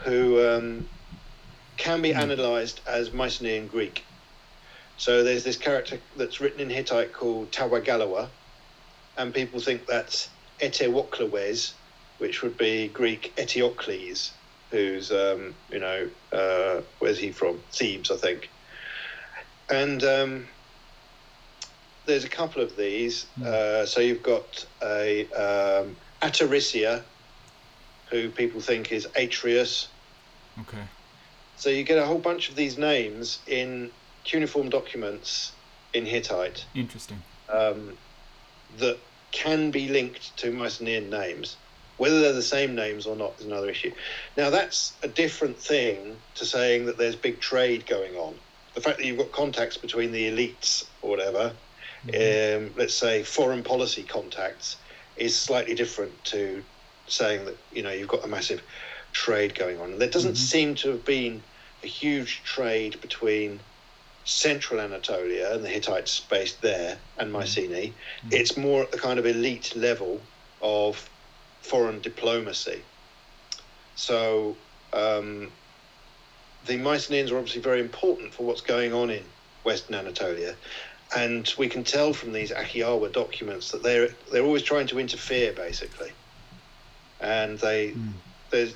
[0.00, 0.88] who um,
[1.76, 2.22] can be mm.
[2.22, 4.04] analysed as Mycenaean Greek.
[4.96, 8.28] So there's this character that's written in Hittite called Tawagalawa,
[9.18, 11.72] and people think that's Etewoklewes,
[12.18, 14.30] which would be Greek Eteocles,
[14.70, 17.60] who's, um, you know, uh, where's he from?
[17.72, 18.48] Thebes, I think.
[19.68, 20.46] And um,
[22.06, 23.26] there's a couple of these.
[23.38, 23.46] Mm.
[23.46, 25.96] Uh, so you've got a um,
[28.10, 29.88] who people think is Atreus.
[30.60, 30.82] Okay.
[31.56, 33.90] So you get a whole bunch of these names in
[34.24, 35.52] cuneiform documents
[35.92, 36.64] in Hittite.
[36.74, 37.22] Interesting.
[37.48, 37.96] Um,
[38.78, 38.98] that
[39.32, 41.56] can be linked to Mycenaean names.
[41.96, 43.90] Whether they're the same names or not is another issue.
[44.36, 48.34] Now, that's a different thing to saying that there's big trade going on
[48.76, 51.52] the fact that you've got contacts between the elites or whatever,
[52.06, 52.66] mm-hmm.
[52.66, 54.76] um, let's say foreign policy contacts,
[55.16, 56.62] is slightly different to
[57.08, 58.62] saying that you know you've got a massive
[59.12, 59.98] trade going on.
[59.98, 60.36] There doesn't mm-hmm.
[60.36, 61.42] seem to have been
[61.82, 63.60] a huge trade between
[64.24, 67.38] central Anatolia and the Hittites based there and mm-hmm.
[67.38, 67.88] Mycenae.
[67.88, 68.28] Mm-hmm.
[68.32, 70.20] It's more at the kind of elite level
[70.60, 71.08] of
[71.62, 72.82] foreign diplomacy.
[73.94, 74.56] So
[74.92, 75.50] um,
[76.66, 79.22] the Mycenaeans are obviously very important for what's going on in
[79.64, 80.54] Western Anatolia.
[81.14, 85.52] And we can tell from these Ahhiyawa documents that they're they're always trying to interfere,
[85.52, 86.10] basically.
[87.20, 88.12] And they mm.
[88.50, 88.74] there's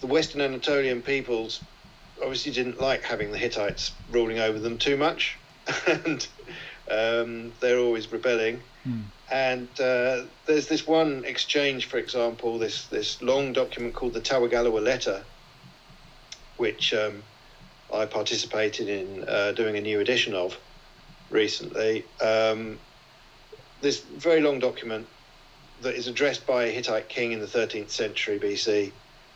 [0.00, 1.60] the Western Anatolian peoples
[2.20, 5.36] obviously didn't like having the Hittites ruling over them too much,
[5.86, 6.26] and
[6.90, 8.60] um, they're always rebelling.
[8.86, 9.02] Mm.
[9.30, 14.82] And uh, there's this one exchange, for example, this this long document called the Tawagalawa
[14.82, 15.24] Letter,
[16.56, 17.22] which um,
[17.92, 20.56] I participated in uh, doing a new edition of
[21.30, 22.04] recently.
[22.20, 22.78] Um,
[23.80, 25.06] this very long document
[25.82, 28.92] that is addressed by a Hittite king in the 13th century BC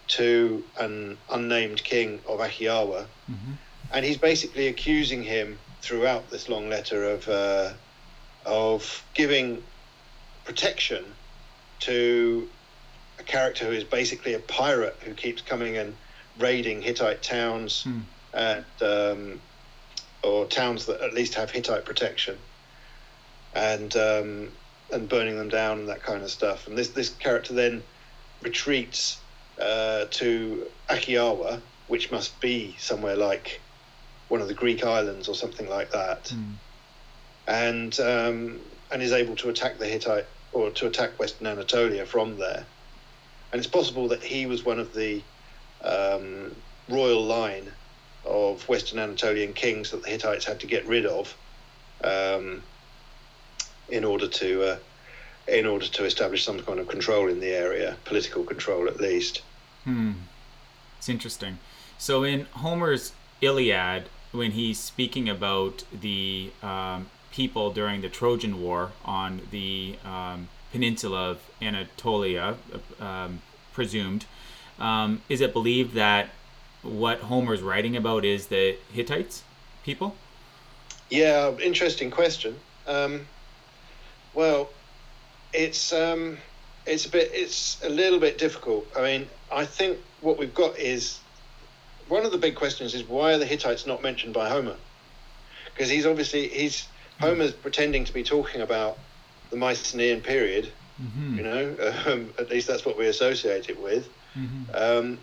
[0.09, 3.53] to an unnamed king of Ahhiyawa, Mm-hmm.
[3.93, 7.71] and he's basically accusing him throughout this long letter of uh,
[8.45, 9.63] of giving
[10.45, 11.05] protection
[11.81, 12.49] to
[13.19, 15.95] a character who is basically a pirate who keeps coming and
[16.39, 18.01] raiding Hittite towns Hmm.
[18.33, 19.41] and um,
[20.23, 22.37] or towns that at least have Hittite protection
[23.55, 24.49] and um,
[24.93, 26.67] and burning them down and that kind of stuff.
[26.67, 27.83] And this this character then
[28.43, 29.19] retreats
[29.61, 33.61] uh, to Ahhiyawa, which must be somewhere like
[34.29, 36.53] one of the Greek islands or something like that, Hmm.
[37.47, 38.61] and um,
[38.91, 42.65] and is able to attack the Hittite or to attack Western Anatolia from there.
[43.53, 45.23] And it's possible that he was one of the
[45.83, 46.55] um,
[46.89, 47.73] royal line
[48.31, 51.37] of Western Anatolian kings that the Hittites had to get rid of
[52.03, 52.63] um,
[53.89, 54.77] in order to uh,
[55.49, 59.43] in order to establish some kind of control in the area, political control at least.
[59.85, 60.13] Hmm.
[60.99, 61.59] It's interesting.
[61.99, 68.93] So in Homer's Iliad, when he's speaking about the um, people during the Trojan War
[69.05, 72.57] on the um, peninsula of Anatolia,
[73.01, 74.27] uh, um, presumed,
[74.79, 76.31] um, is it believed that
[76.83, 79.43] what Homer's writing about is the Hittites
[79.85, 80.17] people?
[81.11, 82.57] Yeah, interesting question.
[82.87, 83.27] Um,
[84.35, 84.71] well,
[85.53, 86.39] it's um,
[86.87, 88.87] it's a bit it's a little bit difficult.
[88.97, 91.19] I mean, I think what we've got is
[92.09, 94.77] one of the big questions is why are the Hittites not mentioned by Homer?
[95.67, 96.87] Because he's obviously he's
[97.21, 98.99] Homer's pretending to be talking about
[99.51, 100.71] the Mycenaean period.
[101.03, 101.37] Mm-hmm.
[101.37, 104.09] You know, um, at least that's what we associate it with.
[104.37, 104.75] Mm-hmm.
[104.75, 105.19] Um,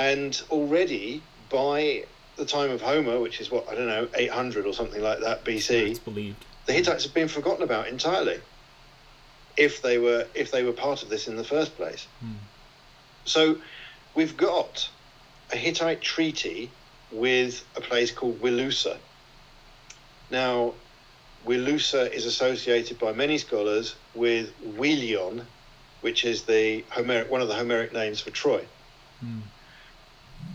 [0.00, 2.04] and already by
[2.36, 5.44] the time of Homer, which is what I don't know, 800 or something like that
[5.44, 6.00] BC,
[6.66, 8.40] the Hittites have been forgotten about entirely.
[9.56, 12.32] If they were if they were part of this in the first place, Hmm.
[13.24, 13.58] so
[14.14, 14.88] we've got
[15.52, 16.70] a Hittite treaty
[17.12, 18.96] with a place called Wilusa.
[20.30, 20.74] Now,
[21.46, 25.44] Wilusa is associated by many scholars with Wilion,
[26.00, 28.64] which is the Homeric one of the Homeric names for Troy.
[29.20, 29.40] Hmm.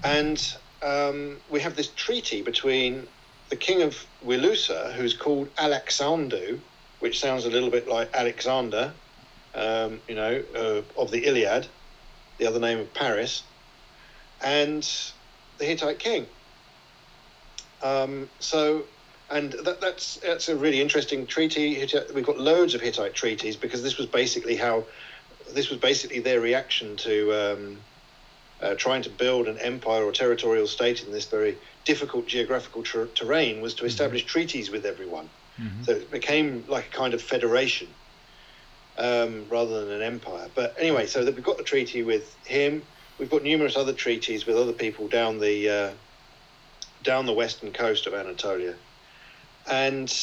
[0.05, 3.07] And um, we have this treaty between
[3.49, 6.59] the king of Wilusa, who's called Alaksandu,
[6.99, 8.93] which sounds a little bit like Alexander,
[9.55, 11.65] um, you know, uh, of the Iliad,
[12.37, 13.41] the other name of Paris,
[14.43, 14.87] and
[15.57, 16.27] the Hittite king.
[17.81, 18.83] Um, so,
[19.31, 21.83] and that, that's that's a really interesting treaty.
[22.13, 24.83] We've got loads of Hittite treaties because this was basically how,
[25.51, 27.77] this was basically their reaction to.
[28.61, 33.07] Uh, trying to build an empire or territorial state in this very difficult geographical ter-
[33.07, 35.29] terrain was to establish treaties with everyone.
[35.59, 35.85] Mhm.
[35.85, 37.87] So it became like a kind of federation
[38.97, 40.49] um, rather than an empire.
[40.55, 42.81] But anyway, so that we've got the treaty with him.
[43.19, 45.91] We've got numerous other treaties with other people down the uh,
[47.03, 48.75] down the western coast of Anatolia,
[49.69, 50.13] and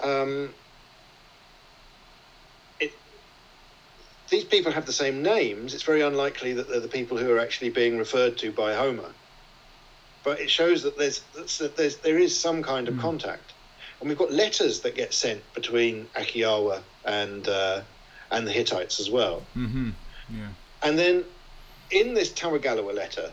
[0.00, 0.54] um,
[4.30, 5.74] these people have the same names.
[5.74, 9.10] It's very unlikely that they're the people who are actually being referred to by Homer.
[10.24, 11.20] But it shows that there's
[11.58, 13.00] that there's there is some kind of Mm.
[13.00, 13.52] contact,
[14.00, 17.82] and we've got letters that get sent between Ahhiyawa and uh,
[18.30, 19.46] and the Hittites as well.
[19.56, 19.90] Mm-hmm.
[20.30, 20.48] Yeah.
[20.82, 21.24] And then
[21.90, 23.32] in this Tawagalawa letter,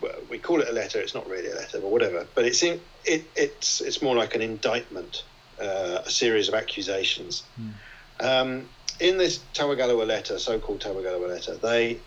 [0.00, 1.00] well, we call it a letter.
[1.00, 2.26] It's not really a letter, but whatever.
[2.34, 5.22] But it's in, it it's it's more like an indictment,
[5.60, 7.44] uh, a series of accusations.
[8.18, 8.68] Um,
[9.00, 11.98] in this Tawagalawa letter, so-called Tawagalawa letter, they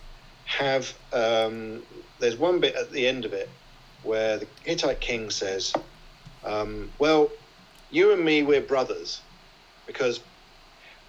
[0.45, 1.83] have um,
[2.19, 3.49] there's one bit at the end of it
[4.03, 5.73] where the Hittite king says,
[6.43, 7.29] um, "Well,
[7.91, 9.21] you and me, we're brothers,
[9.85, 10.19] because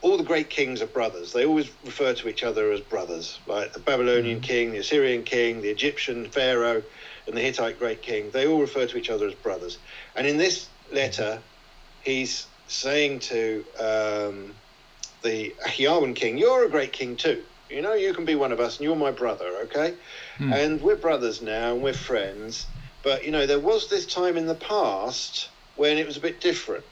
[0.03, 1.33] all the great kings are brothers.
[1.33, 5.61] They always refer to each other as brothers, like the Babylonian king, the Assyrian king,
[5.61, 6.83] the Egyptian pharaoh,
[7.27, 8.31] and the Hittite great king.
[8.31, 9.79] They all refer to each other as brothers.
[10.17, 11.41] And in this letter,
[12.03, 14.55] he's saying to um,
[15.23, 17.45] the Ahhiyawan king, "You're a great king too.
[17.69, 19.97] You know, you can be one of us, and you're my brother, okay?
[20.39, 20.53] Hmm.
[20.53, 22.67] And we're brothers now, and we're friends.
[23.03, 26.41] But you know, there was this time in the past when it was a bit
[26.41, 26.85] different."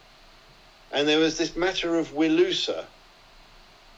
[0.91, 2.89] and there was this matter of Wilusa.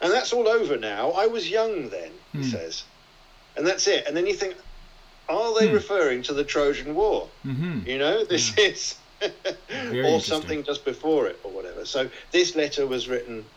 [0.00, 1.12] And that's all over now.
[1.12, 2.50] I was young then, he Hmm.
[2.50, 2.84] says.
[3.56, 4.06] And that's it.
[4.06, 4.56] And then you think,
[5.28, 5.74] are they Hmm.
[5.74, 7.30] referring to the Trojan War?
[7.46, 7.86] Mm-hmm.
[7.86, 8.96] You know, this is.
[10.04, 11.84] Or something just before it, or whatever.
[11.84, 13.50] So this letter was written,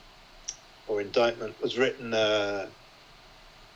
[0.87, 2.67] or indictment was written, uh,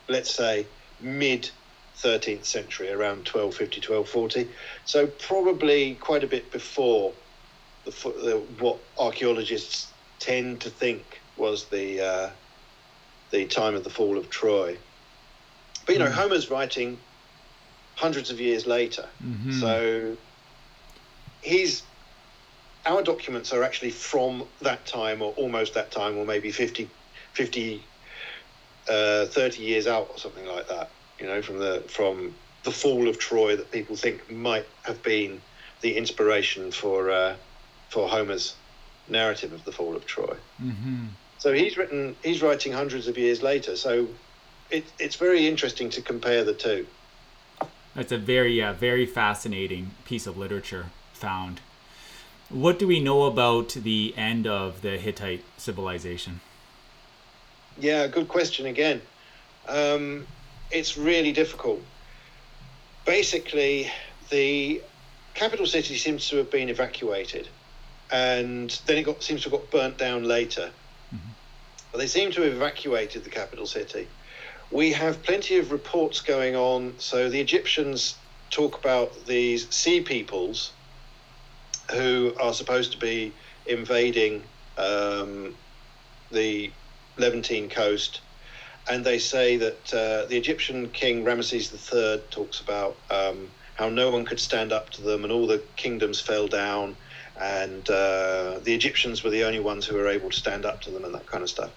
[0.08, 0.66] let's say,
[1.00, 1.50] mid
[2.02, 4.48] 13th century, around 1250, 1240.
[4.84, 7.12] So probably quite a bit before
[7.84, 11.02] the, the what archaeologists tend to think
[11.36, 12.30] was the uh,
[13.30, 14.76] the time of the fall of Troy.
[15.86, 16.12] But you know, Mm.
[16.12, 16.98] Homer's writing
[17.96, 19.60] hundreds of years later, Mhm.
[19.60, 20.16] so
[21.42, 21.82] he's
[22.86, 26.88] our documents are actually from that time or almost that time or maybe 50
[27.38, 27.80] 50
[28.88, 32.34] uh, 30 years out or something like that you know from the from
[32.64, 35.40] the fall of troy that people think might have been
[35.82, 37.36] the inspiration for uh,
[37.90, 38.56] for homer's
[39.06, 41.10] narrative of the fall of troy Mhm.
[41.38, 44.08] so he's written he's writing hundreds of years later so
[44.70, 46.86] it, it's very interesting to compare the two
[47.94, 51.56] That's a very, yeah, very fascinating piece of literature found.
[52.64, 56.40] What do we know about the end of the Hittite civilization?
[57.80, 59.00] Yeah, good question again.
[59.68, 60.26] Um,
[60.72, 61.80] it's really difficult.
[63.06, 63.90] Basically,
[64.30, 64.82] the
[65.34, 67.48] capital city seems to have been evacuated,
[68.10, 70.70] and then it got seems to have got burnt down later.
[71.92, 74.08] But they seem to have evacuated the capital city.
[74.70, 76.94] We have plenty of reports going on.
[76.98, 78.16] So the Egyptians
[78.50, 80.72] talk about these sea peoples
[81.92, 83.32] who are supposed to be
[83.66, 84.42] invading
[84.76, 85.54] um,
[86.30, 86.70] the
[87.18, 88.22] Levantine coast,
[88.90, 94.10] and they say that uh, the Egyptian king Ramesses III talks about um, how no
[94.10, 96.98] one could stand up to them, and all the kingdoms fell down,
[97.40, 100.92] and uh, the Egyptians were the only ones who were able to stand up to
[100.92, 101.72] them, and that kind of stuff.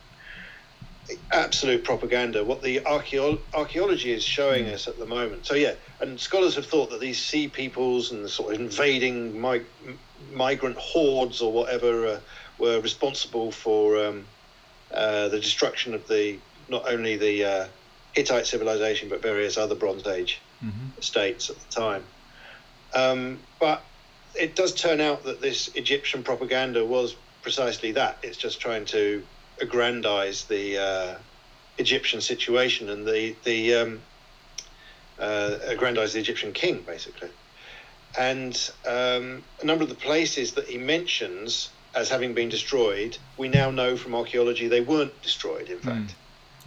[1.31, 2.45] Absolute propaganda.
[2.45, 5.45] What the archeo- archaeology is showing us at the moment.
[5.45, 9.39] So yeah, and scholars have thought that these sea peoples and the sort of invading
[9.39, 9.67] mig-
[10.19, 12.21] migrant hordes or whatever uh,
[12.59, 14.29] were responsible for um,
[14.93, 16.39] uh, the destruction of the
[16.69, 17.67] not only the uh,
[18.13, 21.01] Hittite civilization but various other Bronze Age Mm-hmm.
[21.01, 22.03] states at the time.
[22.93, 23.83] Um, but
[24.39, 28.19] it does turn out that this Egyptian propaganda was precisely that.
[28.21, 29.25] It's just trying to
[29.59, 31.17] aggrandize the uh,
[31.77, 34.01] Egyptian situation and the the um,
[35.17, 37.29] uh, aggrandize the Egyptian king basically.
[38.17, 38.53] And
[38.85, 43.71] um, a number of the places that he mentions as having been destroyed, we now
[43.71, 45.69] know from archaeology they weren't destroyed.
[45.69, 46.15] In fact.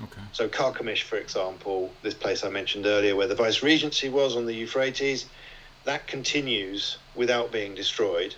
[0.02, 0.20] Okay.
[0.32, 4.44] So Carchemish, for example, this place I mentioned earlier, where the vice regency was on
[4.44, 5.26] the Euphrates,
[5.84, 8.34] that continues without being destroyed.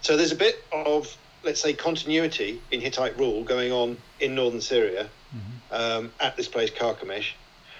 [0.00, 4.60] So there's a bit of, let's say, continuity in Hittite rule going on in northern
[4.60, 5.08] Syria
[5.70, 7.34] um, at this place Carchemish,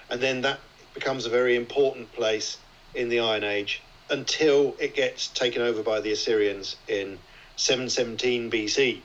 [0.09, 0.59] and then that
[0.93, 2.57] becomes a very important place
[2.93, 7.19] in the Iron Age until it gets taken over by the Assyrians in
[7.59, 9.01] 717 BC.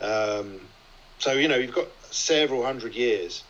[0.00, 0.60] Um,
[1.18, 3.42] so you know you've got several hundred years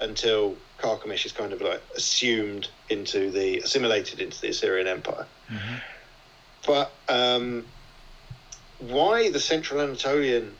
[0.00, 5.26] until Carchemish is kind of like assumed into the assimilated into the Assyrian Empire.
[5.50, 5.80] Mhm.
[6.66, 7.66] But um,
[8.78, 10.56] why the Central Anatolian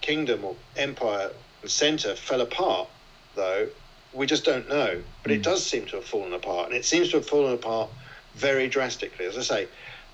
[0.00, 1.30] kingdom or empire
[1.62, 2.88] and center fell apart,
[3.34, 3.68] though,
[4.12, 5.02] we just don't know.
[5.22, 5.44] But it Mm.
[5.44, 7.90] does seem to have fallen apart, and it seems to have fallen apart
[8.34, 9.26] very drastically.
[9.26, 9.68] As I say,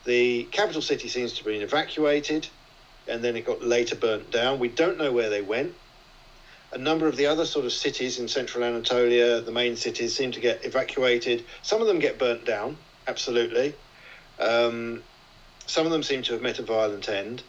[0.07, 2.49] the capital city seems to have been evacuated,
[3.09, 4.59] and then it got later burnt down.
[4.59, 5.75] We don't know where they went.
[6.73, 10.33] A number of the other sort of cities in central Anatolia, the main cities, seem
[10.33, 11.45] to get evacuated.
[11.63, 12.77] Some of them get burnt down,
[13.07, 13.75] absolutely.
[14.39, 15.03] Um,
[15.67, 17.43] some of them seem to have met a violent end.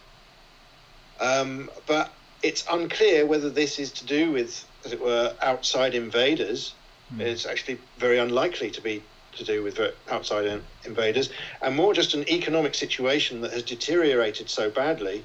[1.19, 2.11] Um, but
[2.43, 6.73] it's unclear whether this is to do with, as it were, outside invaders.
[7.09, 7.21] Hmm.
[7.21, 9.01] It's actually very unlikely to be
[9.37, 9.79] to do with
[10.09, 11.29] outside invaders,
[11.61, 15.23] and more just an economic situation that has deteriorated so badly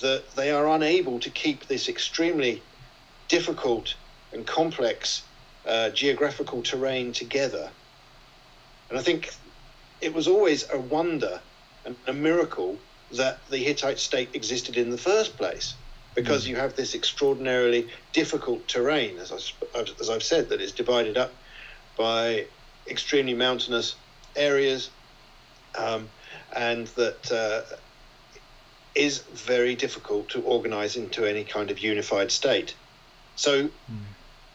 [0.00, 2.62] that they are unable to keep this extremely
[3.28, 3.94] difficult
[4.32, 5.22] and complex
[5.66, 7.70] uh, geographical terrain together.
[8.88, 9.30] And I think
[10.00, 11.40] it was always a wonder
[11.84, 12.78] and a miracle
[13.12, 15.74] that the Hittite state existed in the first place,
[16.14, 21.16] because you have this extraordinarily difficult terrain, as, I, as I've said, that is divided
[21.16, 21.32] up
[21.96, 22.46] by
[22.88, 23.94] extremely mountainous
[24.36, 24.90] areas,
[25.76, 26.08] um,
[26.54, 27.76] and that uh,
[28.94, 32.74] is very difficult to organize into any kind of unified state.
[33.36, 33.70] So,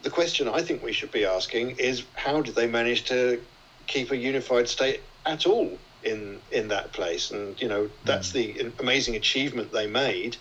[0.03, 3.41] the question I think we should be asking is how did they manage to
[3.87, 7.31] keep a unified state at all in in that place?
[7.31, 10.37] And you know that's the amazing achievement they made.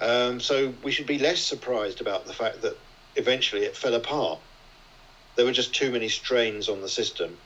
[0.00, 2.76] Um, so we should be less surprised about the fact that
[3.16, 4.38] eventually it fell apart.
[5.36, 7.36] There were just too many strains on the system.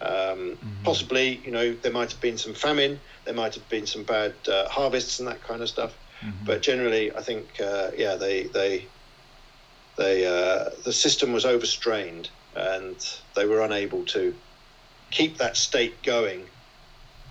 [0.00, 4.04] Um, Possibly, you know, there might have been some famine, there might have been some
[4.04, 5.92] bad uh, harvests and that kind of stuff.
[6.44, 8.86] But generally, I think, uh, yeah, they they
[9.96, 12.96] they uh, the system was overstrained and
[13.34, 14.34] they were unable to
[15.10, 16.44] keep that state going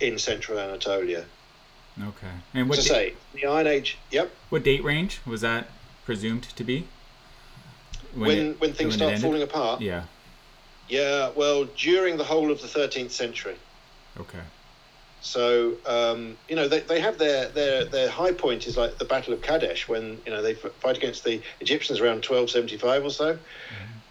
[0.00, 1.24] in central Anatolia.
[2.00, 2.32] Okay.
[2.54, 3.98] And what to da- say the Iron Age.
[4.10, 4.30] Yep.
[4.50, 5.68] what date range was that
[6.04, 6.86] presumed to be?
[8.16, 9.80] When it- when, things it start falling apart.
[9.80, 10.04] Yeah.
[10.88, 11.30] Yeah.
[11.36, 13.56] Well, during the whole of the 13th century.
[14.18, 14.42] Okay.
[15.20, 19.04] So um, you know they, they have their, their their high point is like the
[19.04, 23.38] Battle of Kadesh when you know they fight against the Egyptians around 1275 or so,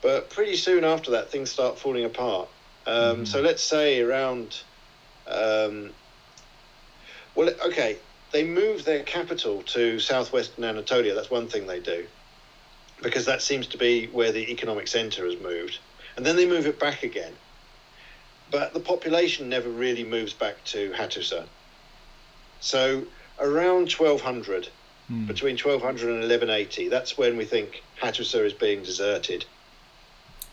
[0.02, 2.50] but pretty soon after that things start falling apart.
[2.86, 4.62] Um, So let's say around,
[5.28, 5.94] um,
[7.36, 7.98] well okay
[8.32, 11.14] they move their capital to southwestern Anatolia.
[11.16, 12.08] That's one thing they do,
[13.02, 15.80] because that seems to be where the economic centre has moved,
[16.16, 17.34] and then they move it back again
[18.52, 21.46] but the population never really moves back to Hattusa.
[22.60, 23.04] So
[23.40, 24.70] around 1200,
[25.08, 25.26] Hmm.
[25.28, 29.46] between 1200 and 1180, that's when we think Hattusa is being deserted.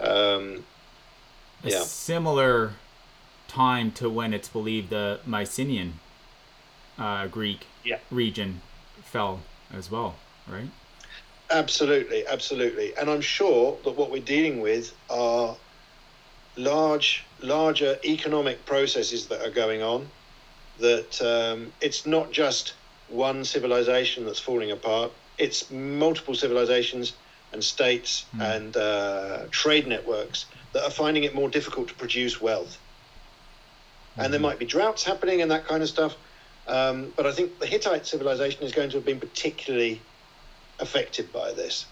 [0.00, 0.64] Um,
[1.64, 1.84] A Yeah.
[1.84, 2.72] similar
[3.46, 6.00] time to when it's believed the Mycenaean
[6.98, 7.98] uh, Greek Yeah.
[8.10, 8.62] region
[9.04, 10.16] fell as well,
[10.48, 10.70] right?
[11.52, 12.96] Absolutely, absolutely.
[12.96, 15.56] And I'm sure that what we're dealing with are
[16.56, 20.08] large, larger economic processes that are going on.
[20.78, 22.74] That um, it's not just
[23.08, 25.12] one civilization that's falling apart.
[25.38, 27.12] It's multiple civilizations
[27.52, 32.78] and states and uh, trade networks that are finding it more difficult to produce wealth.
[34.16, 36.16] And there might be droughts happening and that kind of stuff.
[36.66, 40.00] Um, but I think the Hittite civilization is going to have been particularly
[40.78, 41.86] affected by this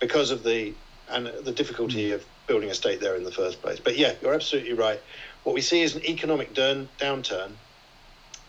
[0.00, 0.74] because of the
[1.08, 3.80] and the difficulty of building a state there in the first place.
[3.80, 5.00] But yeah, you're absolutely right.
[5.44, 7.52] What we see is an economic downturn,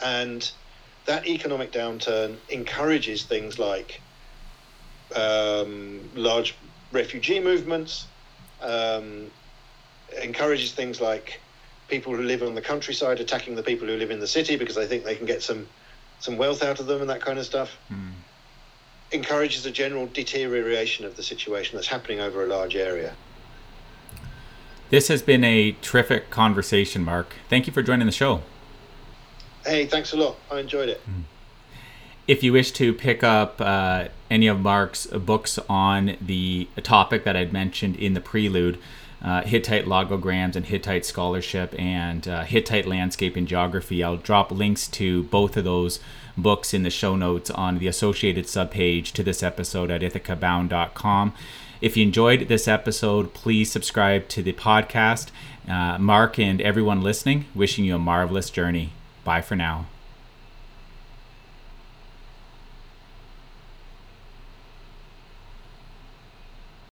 [0.03, 0.51] and
[1.05, 4.01] that economic downturn encourages things like
[5.15, 6.57] um, large
[6.91, 8.07] refugee movements,
[8.61, 9.31] um,
[10.21, 11.41] encourages things like
[11.87, 14.75] people who live on the countryside attacking the people who live in the city because
[14.75, 15.67] they think they can get some
[16.19, 18.11] some wealth out of them and that kind of stuff Hmm.
[19.11, 23.15] Encourages a general deterioration of the situation that's happening over a large area.
[24.89, 27.35] This has been a terrific conversation, Mark.
[27.47, 28.41] Thank you for joining the show.
[29.65, 30.37] Hey, thanks a lot.
[30.51, 31.01] I enjoyed it.
[32.27, 37.35] If you wish to pick up uh, any of Mark's books on the topic that
[37.35, 38.79] I'd mentioned in the prelude,
[39.21, 44.87] uh, Hittite logograms and Hittite scholarship and uh, Hittite landscape and geography, I'll drop links
[44.89, 45.99] to both of those
[46.41, 51.33] books in the show notes on the associated subpage to this episode at ithacabound.com.
[51.81, 55.29] If you enjoyed this episode, please subscribe to the podcast.
[55.67, 58.91] Uh, Mark and everyone listening, wishing you a marvelous journey.
[59.23, 59.85] Bye for now.